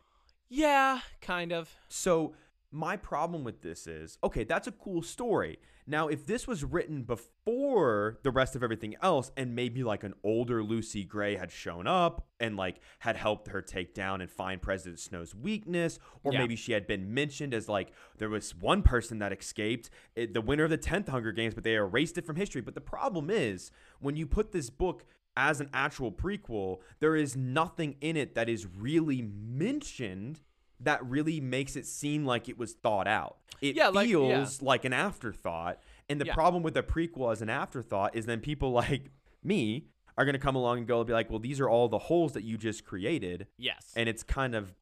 [0.49, 1.75] Yeah, kind of.
[1.89, 2.35] So
[2.71, 5.59] my problem with this is okay, that's a cool story.
[5.85, 10.13] Now, if this was written before the rest of everything else, and maybe like an
[10.23, 14.61] older Lucy Gray had shown up and like had helped her take down and find
[14.61, 16.39] President Snow's weakness, or Yeah.
[16.39, 20.41] maybe she had been mentioned as like there was one person that escaped, it, the
[20.41, 22.61] winner of the 10th Hunger Games, but they erased it from history.
[22.61, 27.35] But the problem is when you put this book as an actual prequel, there is
[27.35, 30.41] nothing in it that is really mentioned
[30.83, 33.37] that really makes it seem like it was thought out.
[33.61, 34.67] It Yeah, like- feels yeah.
[34.67, 35.79] like an afterthought.
[36.09, 36.33] And the Yeah.
[36.33, 39.11] problem with a prequel as an afterthought is then people like
[39.43, 41.97] me are going to come along and go be like, well, these are all the
[41.97, 43.47] holes that you just created.
[43.57, 43.93] Yes.
[43.95, 44.75] And it's kind of,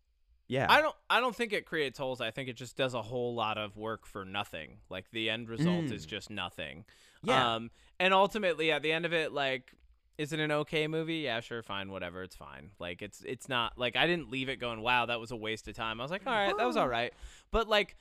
[0.47, 0.65] yeah.
[0.69, 2.19] I don't I don't think it creates holes.
[2.19, 4.79] I think it just does a whole lot of work for nothing.
[4.89, 6.09] Like the end result is Mm.
[6.09, 6.83] just nothing.
[7.23, 7.55] Yeah.
[7.55, 9.73] Um and ultimately at the end of it like
[10.21, 11.17] is it an okay movie?
[11.17, 12.69] Yeah, sure, fine, whatever, it's fine.
[12.79, 15.67] Like it's it's not like I didn't leave it going, "Wow, that was a waste
[15.67, 17.11] of time." I was like, "All right, that was all right."
[17.51, 17.97] But like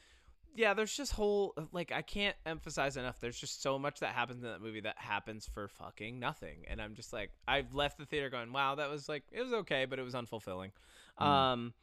[0.54, 3.20] yeah, there's just whole like I can't emphasize enough.
[3.20, 6.80] There's just so much that happens in that movie that happens for fucking nothing, and
[6.80, 9.86] I'm just like I've left the theater going, "Wow, that was like it was okay,
[9.86, 10.72] but it was unfulfilling."
[11.18, 11.26] Mm.
[11.26, 11.74] Um,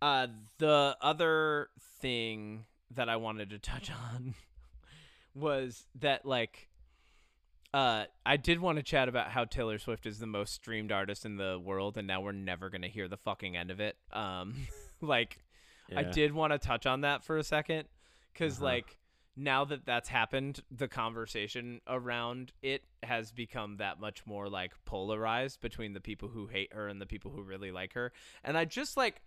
[0.00, 4.34] uh, the other thing that I wanted to touch on
[5.34, 6.68] was that like.
[7.74, 11.24] Uh, I did want to chat about how Taylor Swift is the most streamed artist
[11.26, 13.96] in the world, and now we're never gonna hear the fucking end of it.
[14.12, 14.54] Um,
[15.02, 15.38] like,
[15.94, 17.88] I did want to touch on that for a second
[18.32, 18.64] because Uh-huh.
[18.66, 18.98] like
[19.36, 25.60] now that that's happened the conversation around it has become that much more like polarized
[25.60, 28.64] between the people who hate her and the people who really like her and i
[28.64, 29.22] just like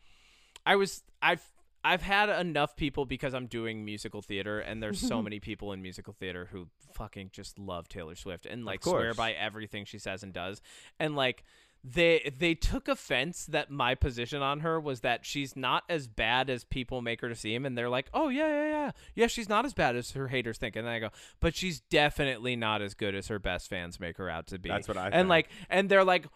[0.65, 1.45] i was i've
[1.84, 5.82] I've had enough people because I'm doing musical theater, and there's so many people in
[5.82, 10.24] musical theater who fucking just love Taylor Swift and like swear by everything she says
[10.24, 10.62] and does.
[11.00, 11.44] And like
[11.84, 16.50] they they took offense that my position on her was that she's not as bad
[16.50, 19.50] as people make her to seem, and they're like, oh yeah yeah yeah yeah she's
[19.50, 22.82] not as bad as her haters think, and then I go, but she's definitely not
[22.82, 24.70] as good as her best fans make her out to be.
[24.70, 25.30] That's what I and think.
[25.30, 26.28] like and they're like.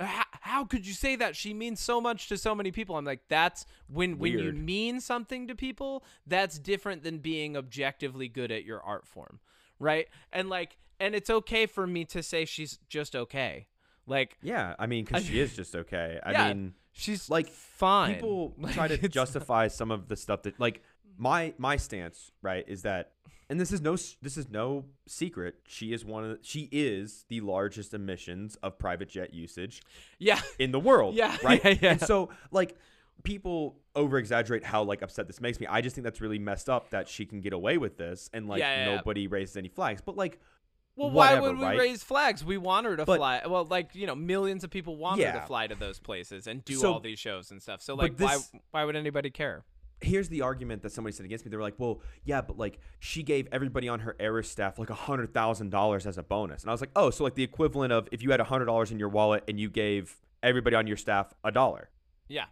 [0.00, 3.04] How, how could you say that she means so much to so many people i'm
[3.04, 8.52] like that's when when you mean something to people that's different than being objectively good
[8.52, 9.40] at your art form
[9.80, 13.66] right and like and it's okay for me to say she's just okay
[14.06, 14.74] like Yeah.
[14.78, 16.20] I mean, because she is just okay.
[16.22, 16.48] I Yeah.
[16.48, 20.82] mean, she's Like, fine people Like, try to justify some of the stuff that like
[21.16, 23.13] my my stance right is that
[23.54, 25.54] and this is no this is no secret.
[25.68, 29.80] She is one of the, she is the largest emissions of private jet usage
[30.18, 30.40] yeah.
[30.58, 31.62] in the world Yeah, right?
[31.64, 31.90] Yeah, yeah.
[31.92, 32.76] and so like
[33.22, 35.68] people over exaggerate how like upset this makes me.
[35.68, 38.48] I just think that's really messed up that she can get away with this and
[38.48, 38.96] like Yeah, yeah, yeah.
[38.96, 40.00] nobody raises any flags.
[40.04, 40.40] But like
[40.96, 41.78] well why would we right?
[41.78, 42.44] raise flags?
[42.44, 43.40] We want her to But- fly.
[43.46, 46.64] Well like you know millions of people want her to fly to those places and
[46.64, 47.82] do So- all these shows and stuff.
[47.82, 48.36] So like why
[48.72, 49.62] why would anybody care
[50.00, 51.50] here's the argument that somebody said against me.
[51.50, 54.90] They were like, "Well, yeah, but like she gave everybody on her Eras staff like
[54.90, 57.42] a hundred thousand dollars as a bonus," and I was like, "Oh, so like the
[57.44, 60.76] equivalent of if you had a hundred dollars in your wallet and you gave everybody
[60.76, 61.90] on your staff a dollar."
[62.28, 62.46] yeah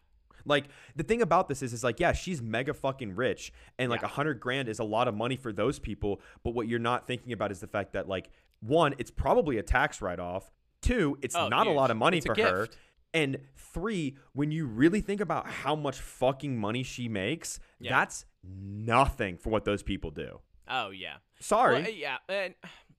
[0.45, 0.65] Like
[0.97, 4.07] the thing about this is, is like, yeah, she's mega fucking rich, and like a
[4.07, 4.09] Yeah.
[4.11, 6.21] hundred grand is a lot of money for those people.
[6.43, 8.29] But what you're not thinking about is the fact that like,
[8.61, 10.51] one, it's probably a tax write off.
[10.81, 12.69] Two, it's Oh, not a lot of money It's for her.
[13.15, 17.91] And three, when you really think about how much fucking money she makes, Yeah.
[17.99, 20.41] that's nothing for what those people do.
[20.69, 21.83] oh yeah Sorry.
[21.83, 22.55] Well, yeah, and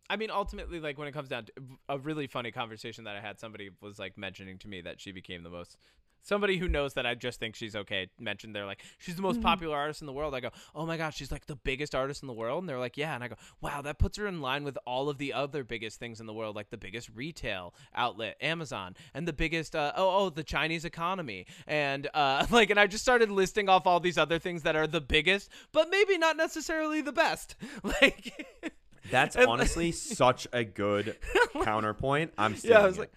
[0.10, 1.54] I mean, ultimately, like when it comes down to
[1.88, 5.14] a really funny conversation that I had, somebody was like mentioning to me that she
[5.14, 5.78] became the most.
[6.24, 9.36] Somebody who knows that I just think she's okay mentioned they're like she's the most
[9.36, 9.44] Mm-hmm.
[9.44, 10.34] popular artist in the world.
[10.34, 12.80] I go, oh my gosh, she's like the biggest artist in the world, and they're
[12.80, 15.34] like, yeah, and I go, wow, that puts her in line with all of the
[15.34, 19.76] other biggest things in the world, like the biggest retail outlet, Amazon, and the biggest
[19.76, 23.86] uh, oh oh the Chinese economy, and uh, like, and I just started listing off
[23.86, 28.48] all these other things that are the biggest, but maybe not necessarily the best, like.
[29.12, 31.18] That's honestly such a good
[31.64, 32.34] counterpoint.
[32.38, 33.02] I'm yeah, I was it.
[33.02, 33.12] like,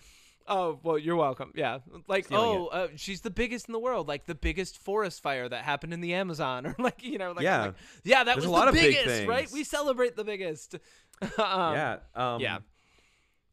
[0.49, 1.53] Oh well, you're welcome.
[1.55, 1.79] Yeah,
[2.09, 5.49] like Stealing oh, uh, she's the biggest in the world, like the biggest forest fire
[5.49, 7.61] that happened in the Amazon, or like you know, like Yeah.
[7.67, 9.51] like, yeah, that There's was a lot the of big biggest, right?
[9.53, 10.75] We celebrate the biggest.
[11.23, 11.97] um, yeah.
[12.15, 12.59] Um, yeah.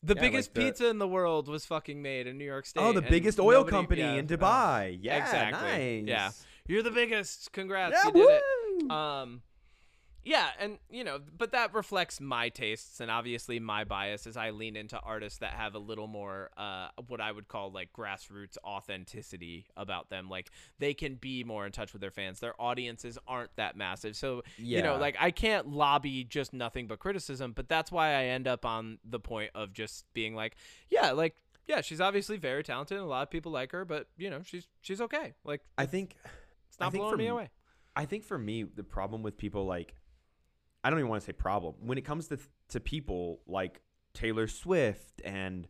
[0.05, 2.65] The yeah, biggest like the- pizza in the world was fucking made in New York
[2.65, 2.81] State.
[2.81, 4.97] Oh, the biggest oil nobody- company yeah, in uh, Dubai.
[5.01, 5.17] yeah.
[5.23, 6.01] exactly.
[6.01, 6.07] Nice.
[6.09, 6.31] Yeah.
[6.67, 7.51] You're the biggest.
[7.53, 8.19] Congrats, Yeah, you did
[8.81, 8.85] woo!
[8.87, 8.91] it.
[8.91, 9.41] Um,
[10.23, 14.51] yeah, and you know, but that reflects my tastes and obviously my bias as I
[14.51, 18.57] lean into artists that have a little more, uh, what I would call like grassroots
[18.63, 20.29] authenticity about them.
[20.29, 22.39] Like they can be more in touch with their fans.
[22.39, 24.43] Their audiences aren't that massive, so
[24.77, 27.51] you know, like I can't lobby just nothing but criticism.
[27.53, 30.55] But that's why I end up on the point of just being like,
[30.89, 31.35] yeah, like.
[31.65, 32.97] Yeah, she's obviously very talented.
[32.97, 35.33] and A lot of people like her, but you know, she's she's okay.
[35.45, 36.17] Like I think
[36.67, 37.51] it's not blowing for me away.
[37.95, 39.95] I think for me, the problem with people like,
[40.83, 41.75] I don't even want to say problem.
[41.79, 43.81] When it comes to to people like
[44.13, 45.67] Taylor Swift and,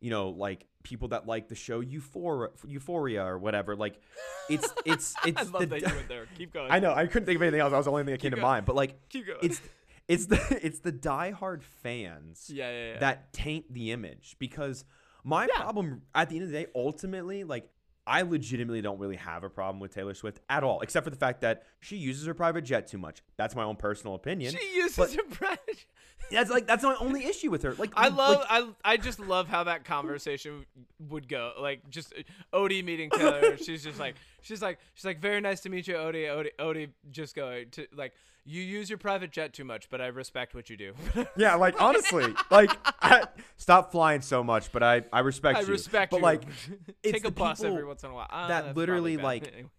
[0.00, 4.00] you know, like people that like the show Euphoria, Euphoria or whatever, like,
[4.48, 6.26] it's it's it's I love the, that you went there.
[6.36, 6.70] Keep going.
[6.70, 7.70] I know I couldn't think of anything else.
[7.70, 8.52] That was the only thing that came Keep to going.
[8.52, 8.66] mind.
[8.66, 9.38] But like, Keep going.
[9.42, 9.60] it's
[10.08, 12.98] it's the it's the diehard fans yeah, yeah, yeah.
[13.00, 14.84] that taint the image because
[15.24, 17.68] my problem at the end of the day ultimately like
[18.06, 21.16] I legitimately don't really have a problem with Taylor Swift at all except for the
[21.16, 23.22] fact that she uses her private jet too much.
[23.36, 24.54] That's my own personal opinion.
[24.56, 25.58] she uses her pride.
[26.30, 27.74] That's like that's my only issue with her.
[27.74, 30.64] Like I like- love I I just love how that conversation
[31.08, 31.52] would go.
[31.60, 33.56] Like just uh, Odie meeting Taylor.
[33.56, 36.26] she's just like she's like she's like very nice to meet you, Odie.
[36.28, 38.12] Odie Odie just going to like
[38.46, 40.94] you use your private jet too much, but I respect what you do.
[41.36, 42.70] yeah, like honestly, like
[43.02, 43.24] I,
[43.56, 45.66] stop flying so much, but I I respect I you.
[45.66, 46.22] respect but you.
[46.22, 46.42] like
[47.02, 48.28] it's take a bus every once in a while.
[48.30, 49.70] Ah, that literally, like, Anyway.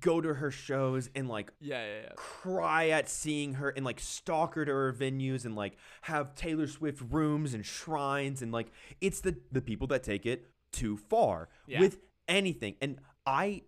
[0.00, 2.08] go to her shows and like yeah, yeah, yeah.
[2.16, 6.66] cry at seeing her and like stalk her to her venues and like have Taylor
[6.66, 11.48] Swift rooms and shrines and like it's the the people that take it too far
[11.66, 11.80] Yeah.
[11.80, 13.62] with anything and I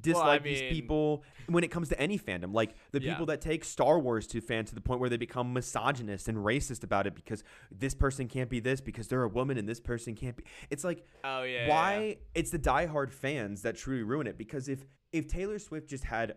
[0.00, 3.12] dislike these mean- people when it comes to any fandom like the Yeah.
[3.12, 6.38] people that take Star Wars to fan to the point where they become misogynist and
[6.38, 9.80] racist about it because this person can't be this because they're a woman and this
[9.80, 11.64] person can't be it's like Oh yeah.
[11.64, 12.14] yeah, why yeah.
[12.34, 16.36] it's the diehard fans that truly ruin it because if if Taylor Swift just had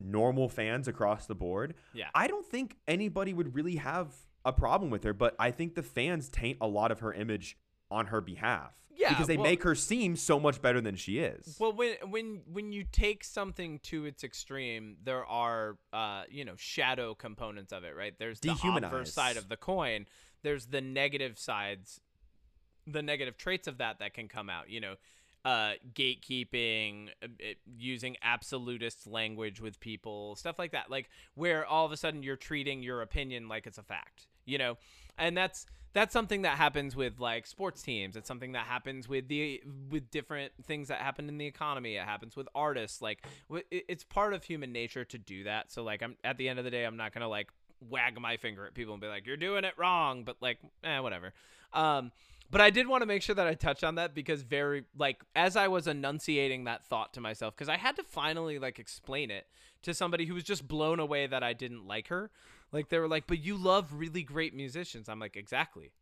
[0.00, 2.08] normal fans across the board, Yeah.
[2.14, 5.82] I don't think anybody would really have a problem with her, but I think the
[5.82, 7.56] fans taint a lot of her image
[7.90, 8.74] on her behalf.
[8.94, 11.56] Yeah, Because they well- make her seem so much better than she is.
[11.58, 16.54] Well, when when when you take something to its extreme, there are uh, you know
[16.56, 18.14] shadow components of it, right?
[18.18, 20.06] There's the obverse side of the coin.
[20.42, 22.00] There's the negative sides,
[22.86, 24.68] the negative traits of that that can come out.
[24.68, 24.94] You know,
[25.44, 30.90] uh, gatekeeping, uh, it, using absolutist language with people, stuff like that.
[30.90, 34.26] Like where all of a sudden you're treating your opinion like it's a fact.
[34.50, 34.76] You know,
[35.18, 38.16] and that's that's something that happens with like sports teams.
[38.16, 41.96] It's something that happens with the with different things that happen in the economy.
[41.96, 43.02] It happens with artists.
[43.02, 43.26] Like
[43.70, 45.72] it's part of human nature to do that.
[45.72, 47.48] So like i'm at the end of the day i'm not gonna like
[47.88, 50.22] wag my finger at people and be like you're doing it wrong.
[50.24, 51.32] But like eh, whatever.
[51.72, 52.12] Um
[52.52, 55.22] but I did want to make sure that I touched on that because very like
[55.34, 59.30] as I was enunciating that thought to myself because I had to finally like explain
[59.30, 59.46] it
[59.82, 62.30] to somebody who was just blown away that I didn't like her.
[62.72, 65.92] Like they were like, "But you love really great musicians." I'm like, "Exactly."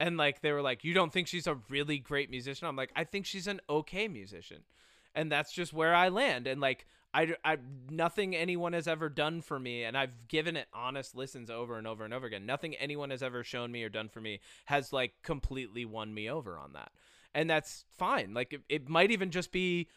[0.00, 2.92] And like they were like, "You don't think she's a really great musician?" I'm like,
[2.94, 4.62] "I think she's an okay musician."
[5.14, 7.56] And that's just where I land and like I, I
[7.90, 11.86] nothing anyone has ever done for me and I've given it honest listens over and
[11.86, 12.44] over and over again.
[12.44, 16.28] Nothing anyone has ever shown me or done for me has like completely won me
[16.28, 16.92] over on that.
[17.34, 18.34] And that's fine.
[18.34, 19.88] Like it, it might even just be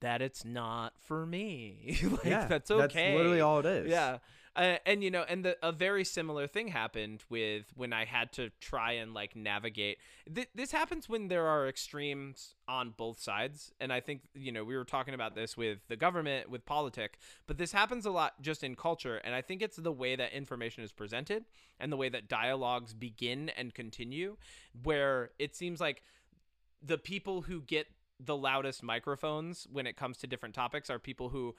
[0.00, 1.98] that it's not for me.
[2.10, 2.80] like yeah, that's okay.
[2.80, 3.90] That's literally all it is.
[3.90, 4.18] Yeah.
[4.58, 8.32] Uh, and you know, and the, a very similar thing happened with when I had
[8.32, 9.98] to try and like navigate.
[10.34, 14.64] Th- this happens when there are extremes on both sides, and I think you know
[14.64, 18.42] we were talking about this with the government, with politic, but this happens a lot
[18.42, 21.44] just in culture, and I think it's the way that information is presented
[21.78, 24.38] and the way that dialogues begin and continue,
[24.82, 26.02] where it seems like
[26.82, 27.86] the people who get
[28.18, 31.54] the loudest microphones when it comes to different topics are people who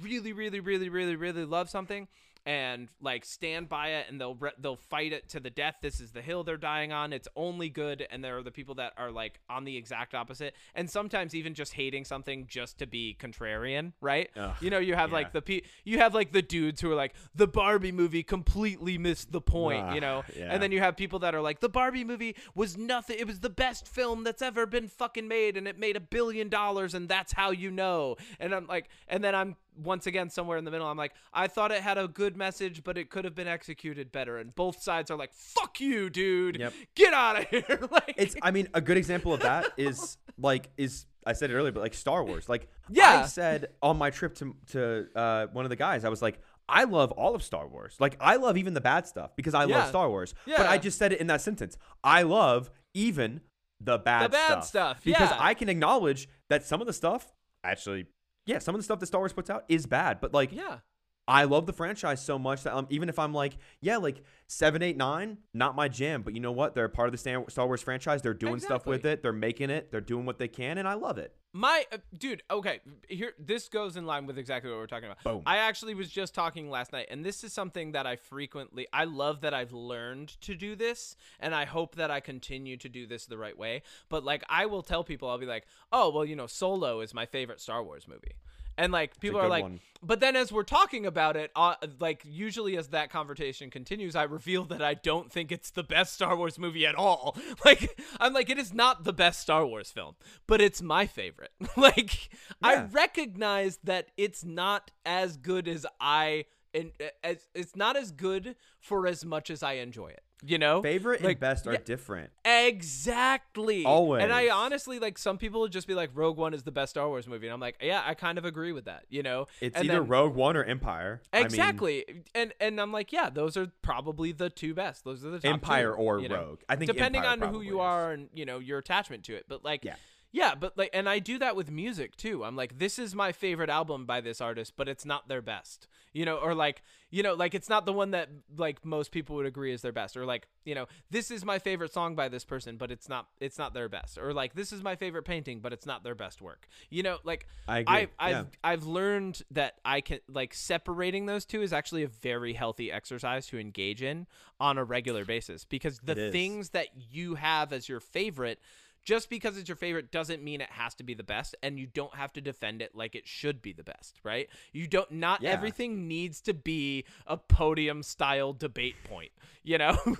[0.00, 2.06] really really really really really love something
[2.46, 5.76] and like stand by it and they'll re- they'll fight it to the death.
[5.80, 7.12] This is the hill they're dying on.
[7.12, 10.54] It's only good and there are the people that are like on the exact opposite
[10.74, 14.30] and sometimes even just hating something just to be contrarian right?
[14.36, 15.14] Ugh, you know you have yeah.
[15.14, 18.98] like the pe- you have like the dudes who are like the Barbie movie completely
[18.98, 20.22] missed the point you know?
[20.36, 20.48] Yeah.
[20.50, 23.40] and then you have people that are like the Barbie movie was nothing it was
[23.40, 27.08] the best film that's ever been fucking made and it made a billion dollars and
[27.08, 30.70] that's how you know and I'm like and then I'm once again somewhere in the
[30.70, 30.86] middle.
[30.86, 34.12] I'm like, I thought it had a good message, but it could have been executed
[34.12, 34.38] better.
[34.38, 36.58] And both sides are like, "Fuck you, dude!
[36.58, 36.72] Yep.
[36.94, 40.70] Get out of here!" like, It's I mean a good example of that is like
[40.76, 42.48] is I said it earlier, but like Star Wars.
[42.48, 43.22] Like Yeah.
[43.22, 46.38] I said on my trip to to uh, one of the guys, I was like,
[46.68, 47.96] I love all of Star Wars.
[47.98, 49.78] Like I love even the bad stuff because I Yeah.
[49.78, 50.34] love Star Wars.
[50.46, 51.76] But I just said it in that sentence.
[52.02, 53.40] I love even
[53.80, 54.66] the bad, The bad stuff.
[54.66, 55.36] stuff, Because yeah.
[55.40, 57.32] I can acknowledge that some of the stuff
[57.64, 58.06] actually
[58.46, 60.20] yeah, some of the stuff that Star Wars puts out is bad.
[60.20, 60.78] But like yeah,
[61.26, 64.82] I love the franchise so much that um, even if I'm like, yeah, like seven,
[64.82, 66.74] eight, nine, not my jam, but you know what?
[66.74, 68.20] They're a part of the Star Wars franchise.
[68.22, 69.22] They're doing stuff with it.
[69.22, 69.90] They're making it.
[69.90, 71.34] They're doing what they can, and I love it.
[71.56, 75.22] My uh, dude, okay, here this goes in line with exactly what we're talking about.
[75.22, 75.42] Boom.
[75.46, 79.04] I actually was just talking last night and this is something that I frequently I
[79.04, 83.06] love that I've learned to do this and I hope that I continue to do
[83.06, 83.82] this the right way.
[84.08, 87.14] But like I will tell people I'll be like, "Oh, well, you know, Solo is
[87.14, 88.34] my favorite Star Wars movie."
[88.76, 89.80] And like people are like, one.
[90.02, 94.24] but then as we're talking about it, uh, like usually as that conversation continues, I
[94.24, 97.36] reveal that I don't think it's the best Star Wars movie at all.
[97.64, 101.52] Like I'm like, it is not the best Star Wars film, but it's my favorite.
[101.76, 102.28] like
[102.62, 106.90] I recognize that it's not as good as I and
[107.22, 110.22] as it's not as good for as much as I enjoy it.
[110.46, 111.78] You know, Favorite Like, and best are yeah.
[111.84, 112.30] different.
[112.44, 113.84] Exactly.
[113.84, 114.22] Always.
[114.22, 116.90] And I honestly like some people would just be like Rogue One is the best
[116.90, 117.46] Star Wars movie.
[117.46, 119.46] And I'm like, yeah, I kind of agree with that, you know?
[119.60, 121.22] It's And either then- Rogue One or Empire.
[121.32, 122.04] I mean, Exactly.
[122.34, 125.04] and and I'm like, yeah, those are probably the two best.
[125.04, 126.36] Those are the Empire two, or you know?
[126.36, 126.60] Rogue.
[126.68, 127.84] I think depending Empire on who you is.
[127.84, 129.46] are and you know your attachment to it.
[129.48, 129.94] But like, Yeah.
[130.34, 132.44] Yeah, but like, and I do that with music too.
[132.44, 135.86] I'm like, this is my favorite album by this artist, but it's not their best,
[136.12, 139.36] you know, or like, you know, like it's not the one that like most people
[139.36, 142.28] would agree is their best, or like, you know, this is my favorite song by
[142.28, 145.22] this person, but it's not, it's not their best, or like this is my favorite
[145.22, 147.46] painting, but it's not their best work, you know, like.
[147.68, 147.94] I agree.
[147.94, 148.42] I, I've yeah.
[148.64, 153.46] I've learned that I can like separating those two is actually a very healthy exercise
[153.46, 154.26] to engage in
[154.58, 158.58] on a regular basis because the things that you have as your favorite
[159.04, 161.86] just because it's your favorite doesn't mean it has to be the best and you
[161.86, 164.48] don't have to defend it like it should be the best, right?
[164.72, 165.52] You don't not Yeah.
[165.52, 169.98] everything needs to be a podium style debate point, you know?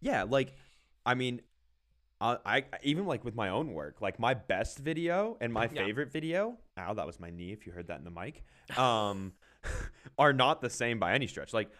[0.00, 0.54] Yeah, like,
[1.06, 1.42] I mean,
[2.20, 5.84] I, I even like with my own work, like my best video and my Yeah.
[5.84, 6.56] favorite video.
[6.78, 7.52] Ow, that was my knee.
[7.52, 8.44] If you heard that in the mic,
[8.76, 9.32] um,
[10.18, 11.52] are not the same by any stretch.
[11.52, 11.70] Like,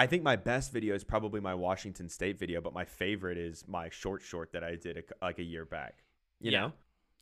[0.00, 3.64] I think my best video is probably my Washington State video, but my favorite is
[3.68, 6.02] my short short that I did a like a year back.
[6.40, 6.60] You Yeah.
[6.60, 6.72] know,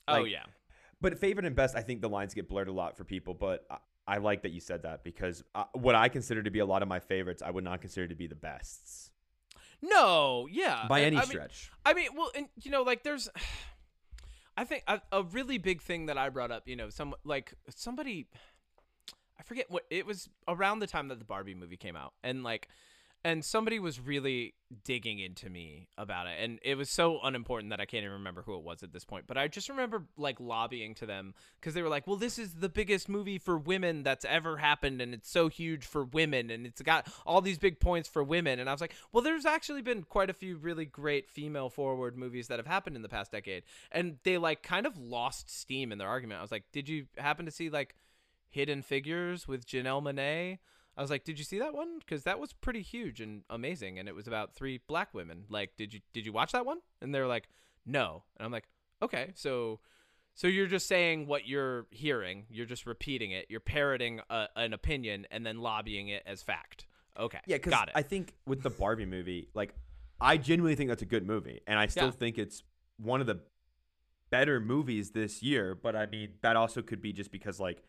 [0.07, 0.45] oh yeah.
[1.01, 3.35] but favorite and best, I think the lines get blurred a lot for people.
[3.35, 6.61] But I, I like that you said that because uh, what I consider to be
[6.61, 9.11] a lot of my favorites, I would not consider to be the bests
[9.83, 10.87] No, yeah.
[10.89, 11.73] by any I mean, stretch.
[11.85, 13.29] I mean, well, and you know, like there's,
[14.57, 16.69] I think a, a really big thing that I brought up.
[16.69, 18.29] You know, some like somebody,
[19.39, 22.43] I forget what it was around the time that the Barbie movie came out, and
[22.43, 22.69] like,
[23.25, 27.81] and somebody was really digging into me about it, and it was so unimportant that
[27.81, 29.27] I can't even remember who it was at this point.
[29.27, 32.55] But I just remember like lobbying to them because they were like, "Well, this is
[32.55, 36.67] the biggest movie for women that's ever happened, and it's so huge for women, and
[36.67, 39.83] it's got all these big points for women." And I was like, "Well, there's actually
[39.83, 43.33] been quite a few really great female forward movies that have happened in the past
[43.33, 46.39] decade," and they like kind of lost steam in their argument.
[46.39, 47.95] I was like, "Did you happen to see like
[48.51, 50.59] Hidden Figures with Janelle Monáe?"
[50.97, 51.99] I was like, "Did you see that one?
[52.01, 55.45] Because that was pretty huge and amazing, and it was about three black women.
[55.49, 57.49] Like, did you did you watch that one?" And they're like,
[57.87, 58.69] "No," and I'm like,
[59.03, 59.81] "Okay, so."
[60.35, 62.47] So you're just saying what you're hearing.
[62.49, 63.47] You're just repeating it.
[63.49, 66.87] You're parroting a, an opinion and then lobbying it as fact.
[67.19, 67.41] Okay.
[67.47, 67.95] Yeah, because got it.
[67.97, 69.75] I think with the Barbie movie, like
[70.21, 72.11] I genuinely think that's a good movie, and I still Yeah.
[72.13, 72.63] think it's
[72.99, 73.41] one of the
[74.31, 75.75] better movies this year.
[75.75, 77.83] But I mean, that also could be just because like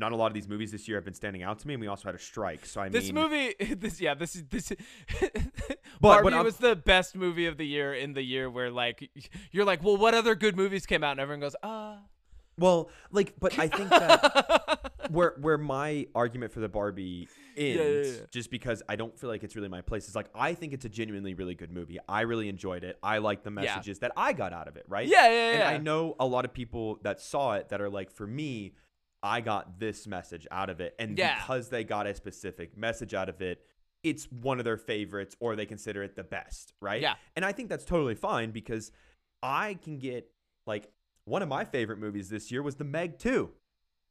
[0.00, 1.80] not a lot of these movies this year have been standing out to me, and
[1.80, 2.66] we also had a strike.
[2.66, 4.72] So I mean this mean, movie, this yeah, this is this.
[5.20, 9.08] but Barbie I'm- was the best movie of the year in the year where like
[9.52, 11.12] you're like, well, what other good movies came out?
[11.12, 11.98] And everyone goes, ah.
[12.58, 18.14] well, like, but I think that where where my argument for the Barbie ends, yeah,
[18.20, 18.26] yeah.
[18.30, 20.84] just because I don't feel like it's really my place, is like I think it's
[20.84, 21.98] a genuinely really good movie.
[22.08, 22.98] I really enjoyed it.
[23.02, 23.62] I like the Yeah.
[23.62, 24.84] messages that I got out of it.
[24.88, 25.08] Right?
[25.08, 25.68] yeah, yeah, And yeah.
[25.68, 28.72] I know a lot of people that saw it that are like, for me,
[29.22, 30.94] I got this message out of it.
[30.98, 31.38] And Yeah.
[31.38, 33.64] because they got a specific message out of it,
[34.02, 37.02] it's one of their favorites or they consider it the best, right?
[37.02, 37.14] Yeah.
[37.36, 38.90] And I think that's totally fine because
[39.42, 40.30] I can get
[40.66, 40.90] like
[41.24, 43.50] one of my favorite movies this year was The Meg 2.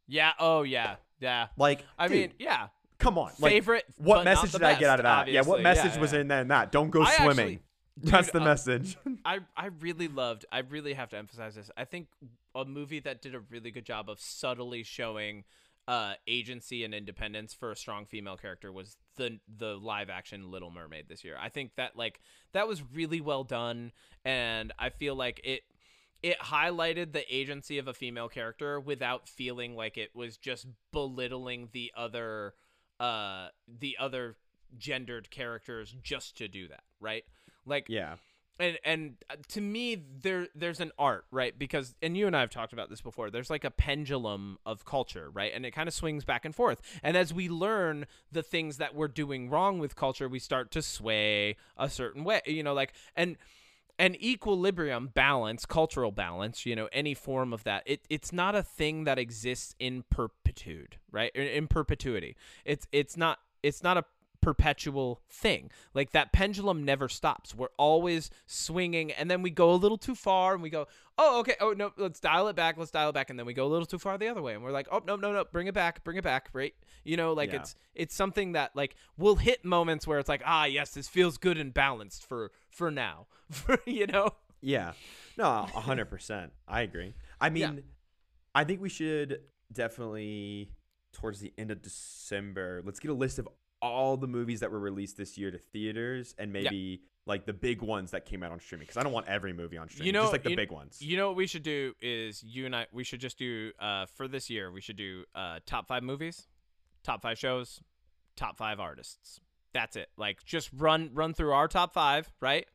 [0.08, 0.32] yeah.
[0.40, 0.98] Oh yeah.
[1.20, 1.48] Yeah.
[1.58, 2.68] Like, I dude, mean, yeah.
[2.98, 3.32] come on.
[3.40, 3.86] Like, Favorite.
[3.98, 5.28] what but not message did I get out of that?
[5.28, 6.20] Yeah, what message was yeah.
[6.20, 6.44] in there?
[6.46, 7.30] That don't go I swimming.
[7.56, 7.60] actually-
[8.04, 8.98] That's Dude, the uh, message.
[9.26, 10.46] I I really loved.
[10.52, 11.70] I really have to emphasize this.
[11.78, 12.08] I think
[12.56, 15.44] a movie that did a really good job of subtly showing
[15.88, 20.70] uh, agency and independence for a strong female character was the the live action Little
[20.72, 21.36] Mermaid this year.
[21.40, 22.20] I think that like
[22.54, 23.92] that was really well done,
[24.24, 25.64] and I feel like it
[26.22, 31.70] it highlighted the agency of a female character without feeling like it was just belittling
[31.72, 32.54] the other
[33.00, 34.36] uh the other
[34.78, 37.24] gendered characters just to do that right
[37.70, 38.16] like Yeah.
[38.60, 41.58] and and uh, to me there there's an art right?
[41.58, 44.84] Because and you and I have talked about this before there's like a pendulum of
[44.86, 45.52] culture right?
[45.54, 46.82] And it kind of swings back and forth.
[47.04, 50.82] And as we learn the things that we're doing wrong with culture we start to
[50.82, 53.38] sway a certain way you know like and
[53.98, 58.64] and equilibrium balance cultural balance you know any form of that it, it's not a
[58.64, 61.32] thing that exists in perpetuity right?
[61.36, 62.36] In, in perpetuity.
[62.66, 64.04] It's it's not it's not a
[64.42, 69.76] perpetual thing like that pendulum never stops we're always swinging and then we go a
[69.76, 70.88] little too far and we go
[71.18, 73.54] oh okay oh no let's dial it back let's dial it back and then we
[73.54, 75.44] go a little too far the other way and we're like oh no no no
[75.52, 76.74] bring it back bring it back right
[77.04, 77.60] you know like Yeah.
[77.60, 81.38] it's it's something that like we'll hit moments where it's like ah yes this feels
[81.38, 84.32] good and balanced for for now for you know
[84.62, 84.92] Yeah.
[85.38, 86.52] No, a hundred percent.
[86.68, 87.14] I agree.
[87.40, 87.82] I mean, Yeah.
[88.54, 89.40] I think we should
[89.72, 90.72] definitely
[91.14, 92.82] towards the end of December.
[92.86, 93.48] Let's get a list of
[93.82, 97.82] all the movies that were released this year to theaters and maybe like the big
[97.82, 100.08] ones that came out on streaming because I don't want every movie on streaming.
[100.08, 101.02] You know- just like the you- big ones.
[101.02, 104.06] you know what we should do is you and i we should just do uh
[104.08, 106.48] for this year we should do uh top five movies
[107.04, 107.82] top five shows
[108.36, 109.40] top five artists
[109.74, 112.66] that's it like just run run through our top five right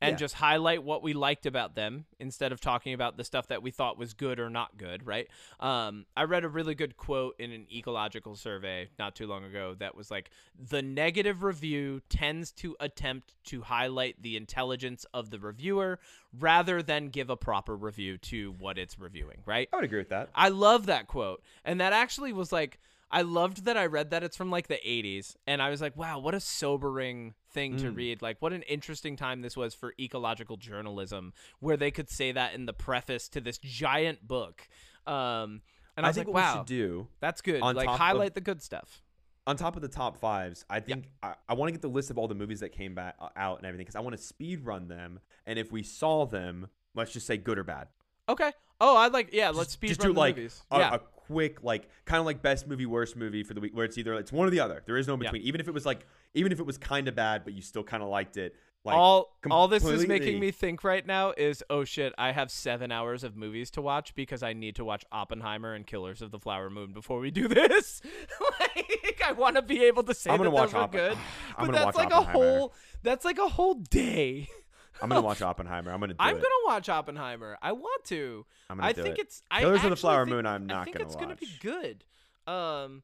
[0.00, 0.16] and Yeah.
[0.16, 3.70] just highlight what we liked about them instead of talking about the stuff that we
[3.70, 5.28] thought was good or not good right
[5.60, 9.74] um, i read a really good quote in an ecological survey not too long ago
[9.78, 15.38] that was like the negative review tends to attempt to highlight the intelligence of the
[15.38, 15.98] reviewer
[16.38, 20.10] rather than give a proper review to what it's reviewing right I would agree with
[20.10, 20.28] that.
[20.34, 21.42] I love that quote.
[21.64, 22.78] And that actually was like
[23.10, 25.96] I loved that I read that it's from like the 80s and I was like,
[25.96, 27.96] wow, what a sobering thing to Mm.
[27.96, 28.22] read.
[28.22, 32.54] Like what an interesting time this was for ecological journalism where they could say that
[32.54, 34.68] in the preface to this giant book.
[35.06, 35.62] Um
[35.96, 37.60] and I, I was think like, wow, we should do that's good.
[37.62, 39.02] Like top of- highlight the good stuff.
[39.46, 42.10] on top of the top fives, I think I, I want to get the list
[42.10, 44.22] of all the movies that came back uh, out and everything because I want to
[44.22, 45.20] speed run them.
[45.46, 47.86] And if we saw them, let's just say good or bad.
[48.28, 48.50] Okay.
[48.80, 50.62] Oh, I'd like yeah, let's Just- speed just do like movies.
[50.70, 50.94] a, yeah.
[50.94, 53.98] a quick like kind of like best movie worst movie for the week where it's
[53.98, 55.30] either it's one or the other there is no in Yeah.
[55.30, 57.62] between even if it was like even if it was kind of bad but you
[57.62, 58.54] still kind of liked it
[58.84, 62.48] like all all this is making me think right now is oh shit I have
[62.52, 66.30] seven hours of movies to watch because I need to watch Oppenheimer and Killers of
[66.30, 68.00] the Flower Moon before we do this.
[68.60, 70.92] like I want to be able to say I'm gonna that watch those were Oppen-
[70.92, 71.18] good,
[71.58, 72.72] I'm but that's watch like a whole
[73.02, 74.48] that's like a whole day.
[75.02, 77.58] I'm gonna watch Oppenheimer I'm gonna do I'm it gonna watch Oppenheimer.
[77.62, 78.46] I want to.
[78.70, 79.22] I'm gonna I do think it.
[79.22, 81.16] it's I Killers of the Flower think- Moon I'm I not think gonna watch.
[81.16, 81.94] I think it's gonna be
[82.46, 82.52] good.
[82.52, 83.02] Um,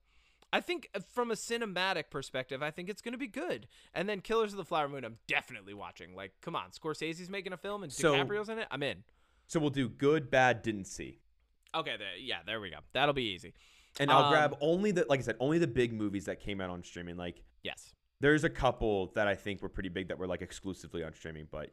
[0.53, 3.67] I think uh, from a cinematic perspective, I think it's gonna be good.
[3.95, 6.15] And then Killers of the Flower Moon, I'm definitely watching.
[6.15, 8.69] Like, come on, Scorsese's making a film and So- DiCaprio's in it.
[8.71, 9.05] I'm in.
[9.47, 11.19] so we'll do good bad didn't see
[11.75, 12.77] Okay, there, yeah, there we go.
[12.93, 13.55] That'll be easy.
[13.99, 16.61] and I'll Um, grab only the like I said only the big movies that came
[16.61, 17.95] out on streaming like Yes.
[18.23, 21.47] There's a couple that I think were pretty big that were like exclusively on streaming
[21.51, 21.71] but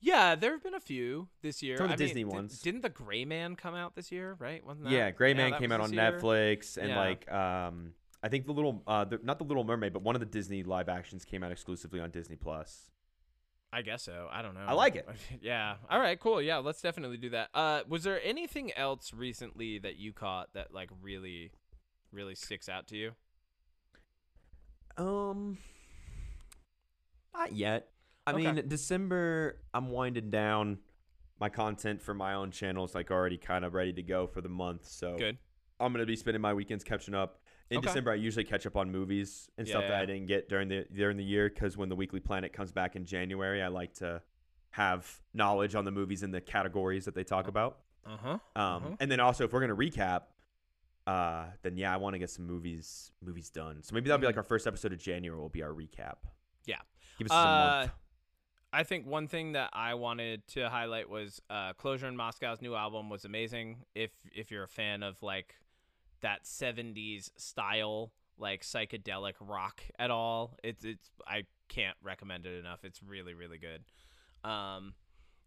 [0.00, 1.76] Yeah, there have been a few this year.
[1.76, 2.60] Some of the I mean, Disney did- ones.
[2.60, 4.36] Didn't the Gray Man come out this year?
[4.38, 4.64] Right?
[4.64, 4.92] Wasn't that?
[4.92, 6.02] yeah Gray Man came out on year.
[6.12, 6.98] Netflix and Yeah.
[6.98, 10.20] like um I think the little uh the, not the Little Mermaid but one of
[10.20, 12.86] the Disney live actions came out exclusively on Disney Plus
[13.72, 14.26] I guess so.
[14.32, 14.64] I don't know.
[14.66, 15.08] I like it.
[15.40, 15.76] yeah.
[15.88, 16.18] All right.
[16.18, 16.42] Cool.
[16.42, 16.56] Yeah.
[16.56, 17.50] Let's definitely do that.
[17.54, 21.52] Uh, was there anything else recently that you caught that like really,
[22.10, 23.12] really sticks out to you?
[25.00, 25.56] Um,
[27.34, 27.88] not yet.
[28.26, 28.52] I Okay.
[28.52, 30.78] mean, December, I'm winding down.
[31.40, 34.42] My content for my own channel is like already kind of ready to go for
[34.42, 34.86] the month.
[34.86, 35.38] So Good.
[35.80, 37.40] I'm gonna be spending my weekends catching up.
[37.70, 37.86] In Okay.
[37.86, 40.00] December, I usually catch up on movies and Yeah, stuff that yeah.
[40.00, 42.94] I didn't get during the during the year because when the Weekly Planet comes back
[42.94, 44.20] in January, I like to
[44.72, 47.78] have knowledge on the movies and the categories that they talk about.
[48.04, 48.38] Uh huh.
[48.54, 48.96] Um, Mhm.
[49.00, 50.24] and then also if we're gonna recap,
[51.06, 53.82] uh, then yeah, I want to get some movies movies done.
[53.82, 55.38] So maybe that'll be like our first episode of January.
[55.38, 56.16] Will be our recap.
[56.18, 56.66] Mm-hmm.
[56.66, 56.76] Yeah.
[57.18, 57.92] give us Uh, a month.
[58.72, 62.74] I think one thing that I wanted to highlight was uh, Closure in Moscow's new
[62.76, 63.78] album was amazing.
[63.94, 65.56] If if you're a fan of like
[66.20, 72.84] that '70s style, like psychedelic rock at all, it's it's I can't recommend it enough.
[72.84, 73.82] It's really really good.
[74.48, 74.94] Um,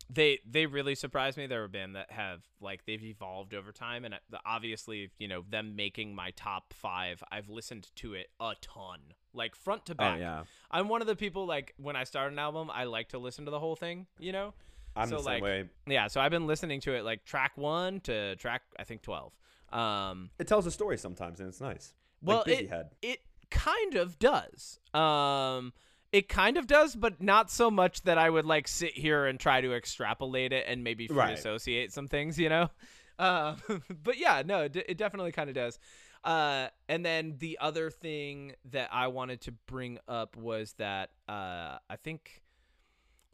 [0.10, 1.48] they they really surprised me.
[1.48, 5.44] They're a band that have like they've evolved over time, and uh, obviously you know
[5.50, 7.24] them making my top five.
[7.32, 9.00] I've listened to it a ton,
[9.34, 10.20] like front to Oh back.
[10.20, 13.18] yeah, I'm one of the people like when I start an album, I like to
[13.18, 14.54] listen to the whole thing, you know?
[14.96, 15.70] I'm So, the same like, way.
[15.88, 19.34] Yeah, so I've been listening to it like track 1 to track I think 12.
[19.72, 21.94] Um, It tells a story sometimes, and it's nice.
[22.22, 24.80] well, like it, it kind of does.
[24.94, 25.74] Um,
[26.14, 29.38] it kind of does, but not so much that I would like sit here and
[29.40, 31.34] try to extrapolate it and maybe free Right.
[31.34, 32.70] associate some things, you know.
[33.20, 33.56] Uh,
[34.04, 35.78] but yeah, no, it, it definitely kind of does.
[36.24, 41.78] Uh, and then the other thing that I wanted to bring up was that uh,
[41.88, 42.42] I think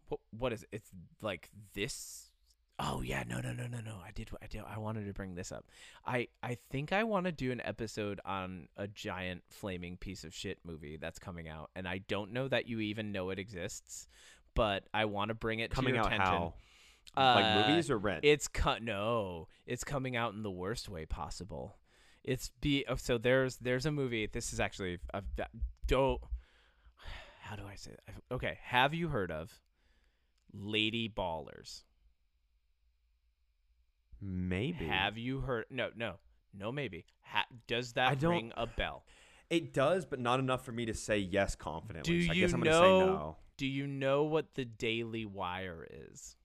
[0.09, 0.69] what what is it?
[0.73, 2.28] it's like this.
[2.81, 3.97] Oh yeah, no, no, no, no, no.
[4.05, 4.61] I did, I did.
[4.65, 5.65] I wanted to bring this up.
[6.05, 10.33] I I think I want to do an episode on a giant flaming piece of
[10.33, 14.07] shit movie that's coming out, and I don't know that you even know it exists,
[14.55, 16.33] but I want to bring it Coming to your out attention.
[16.33, 16.53] how?
[17.17, 18.21] Uh, like movies or rent?
[18.23, 18.81] It's cut.
[18.81, 21.77] No, it's coming out in the worst way possible.
[22.23, 24.27] It's be oh, so there's there's a movie.
[24.27, 25.25] This is actually I've,
[25.87, 26.21] don't.
[27.41, 28.35] How do I say that?
[28.35, 29.51] Okay, have you heard of
[30.53, 31.83] Lady Ballers?
[34.21, 34.85] Maybe.
[34.85, 35.65] Have you heard?
[35.69, 36.15] No, no,
[36.57, 36.71] no.
[36.71, 37.05] Maybe.
[37.25, 39.03] Ha, does that ring a bell?
[39.49, 42.19] It does, but not enough for me to say yes confidently.
[42.19, 43.37] Do so I you guess I'm gonna know- say no.
[43.57, 46.37] Do you know what the Daily Wire is?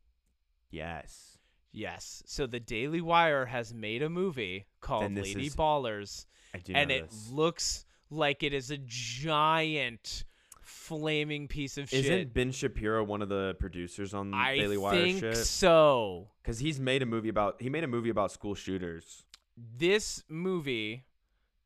[0.71, 1.39] Yes.
[1.73, 2.23] Yes.
[2.27, 6.91] So the Daily Wire has made a movie called Lady is- Ballers, I do and
[6.91, 10.25] it looks like it is a giant
[10.65, 12.05] flaming piece of shit.
[12.05, 12.35] Isn't shit.
[12.35, 15.37] Ben Shapiro one of the producers on I Daily Wire I think shit?
[15.37, 16.29] so.
[16.43, 19.25] Because he's made a movie about he made a movie about school shooters.
[19.57, 21.05] This movie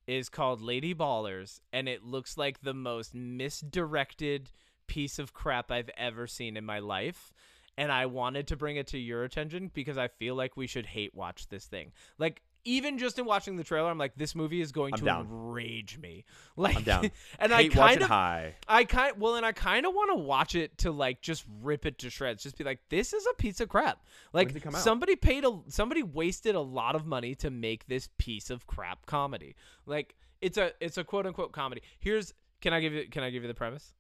[0.07, 4.51] is called Lady Ballers, and it looks like the most misdirected
[4.87, 7.33] piece of crap I've ever seen in my life.
[7.77, 10.87] And I wanted to bring it to your attention because I feel like we should
[10.87, 11.93] hate watch this thing.
[12.19, 15.05] Like, even just in watching the trailer, I'm like, this movie is going I'm to
[15.05, 15.27] down.
[15.27, 16.25] enrage me.
[16.57, 17.11] Like, I'm down.
[17.39, 18.57] and I watch kind of, high.
[18.67, 21.87] I kind well, and I kind of want to watch it to like just rip
[21.87, 22.43] it to shreds.
[22.43, 24.05] Just be like, this is a piece of crap.
[24.33, 28.67] Like somebody paid a somebody wasted a lot of money to make this piece of
[28.67, 29.55] crap comedy.
[29.87, 31.83] Like it's a it's a quote unquote comedy.
[32.01, 33.95] Here's can I give you can I give you the premise?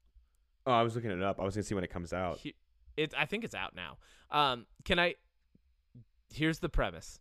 [0.66, 1.38] Oh, I was looking it up.
[1.40, 2.38] I was gonna see when it comes out.
[2.38, 2.56] He-
[2.96, 3.98] It I think it's out now.
[4.32, 5.14] Um, can I?
[6.32, 7.20] Here's the premise.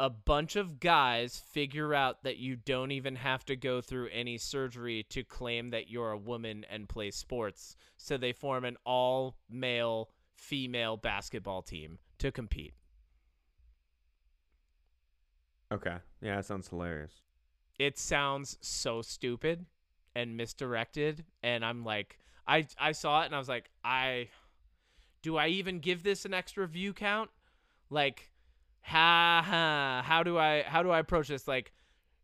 [0.00, 4.38] A bunch of guys figure out that you don't even have to go through any
[4.38, 7.76] surgery to claim that you're a woman and play sports.
[7.96, 12.74] So they form an all male female basketball team to compete.
[15.72, 15.96] Okay.
[16.20, 17.12] Yeah, that sounds hilarious.
[17.78, 19.66] It sounds so stupid
[20.14, 24.28] and misdirected and I'm like I I saw it and I was like I
[25.22, 27.30] do I even give this an extra view count?
[27.90, 28.30] Like
[28.82, 31.72] ha ha how do I how do I approach this like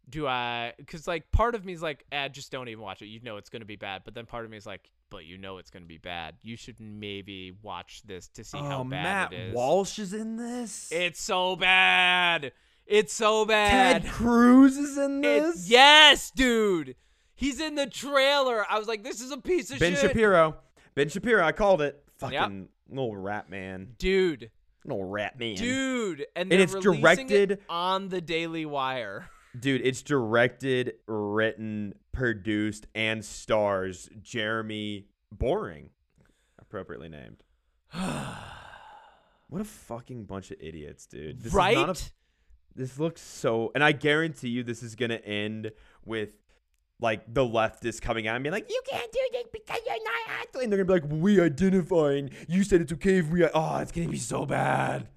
[0.09, 3.07] do I cuz like part of me is like eh, just don't even watch it.
[3.07, 4.03] You know it's going to be bad.
[4.05, 6.37] But then part of me is like but you know it's going to be bad.
[6.43, 9.55] You should maybe watch this to see how oh, bad Matt it is.
[9.55, 10.91] Walsh is in this.
[10.91, 12.53] It's so bad.
[12.87, 14.03] It's so bad.
[14.03, 15.69] Ted Cruz is in It- this.
[15.69, 16.97] yes, dude.
[17.35, 18.65] He's in the trailer.
[18.69, 19.95] I was like, this is a piece of shit.
[19.95, 20.01] Ben.
[20.01, 20.57] Shapiro.
[20.95, 21.45] Ben Shapiro.
[21.45, 22.03] I called it.
[22.19, 23.95] Fucking little rat man.
[23.99, 24.51] Dude,
[24.85, 25.57] Little rat man.
[25.57, 26.27] dude.
[26.37, 29.29] And, And it's directed- it on the Daily Wire.
[29.59, 35.91] Dude, it's directed, written, produced, and stars Jeremy Boring,
[36.59, 37.43] appropriately named.
[39.49, 41.41] What a fucking bunch of idiots, dude.
[41.41, 41.77] This right?
[41.77, 41.95] A,
[42.75, 45.71] this looks so, and I guarantee you, this is gonna end
[46.05, 46.33] with
[47.01, 50.41] like the leftists coming out and being like, "You can't do this because you're not
[50.41, 52.31] actually," and they're gonna be like, "We identifying.
[52.49, 55.09] You said it's okay if we." Oh, it's gonna be so bad.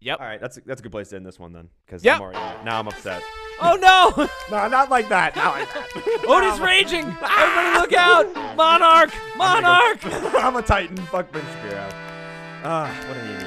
[0.00, 0.18] yep.
[0.20, 2.20] All right, that's a, that's a good place to end this one then, because Yep.
[2.20, 3.22] I'm now I'm upset.
[3.60, 4.28] Oh no!
[4.50, 5.36] No, not like that.
[5.36, 6.24] Not like that.
[6.28, 7.04] Otis raging!
[7.22, 8.56] Everybody look out!
[8.56, 9.10] Monarch!
[9.32, 10.00] I'm Monarch!
[10.02, 10.96] go- I'm a Titan.
[10.96, 11.88] Fuck Ben Shapiro.
[12.64, 13.41] Ah, what an idiot.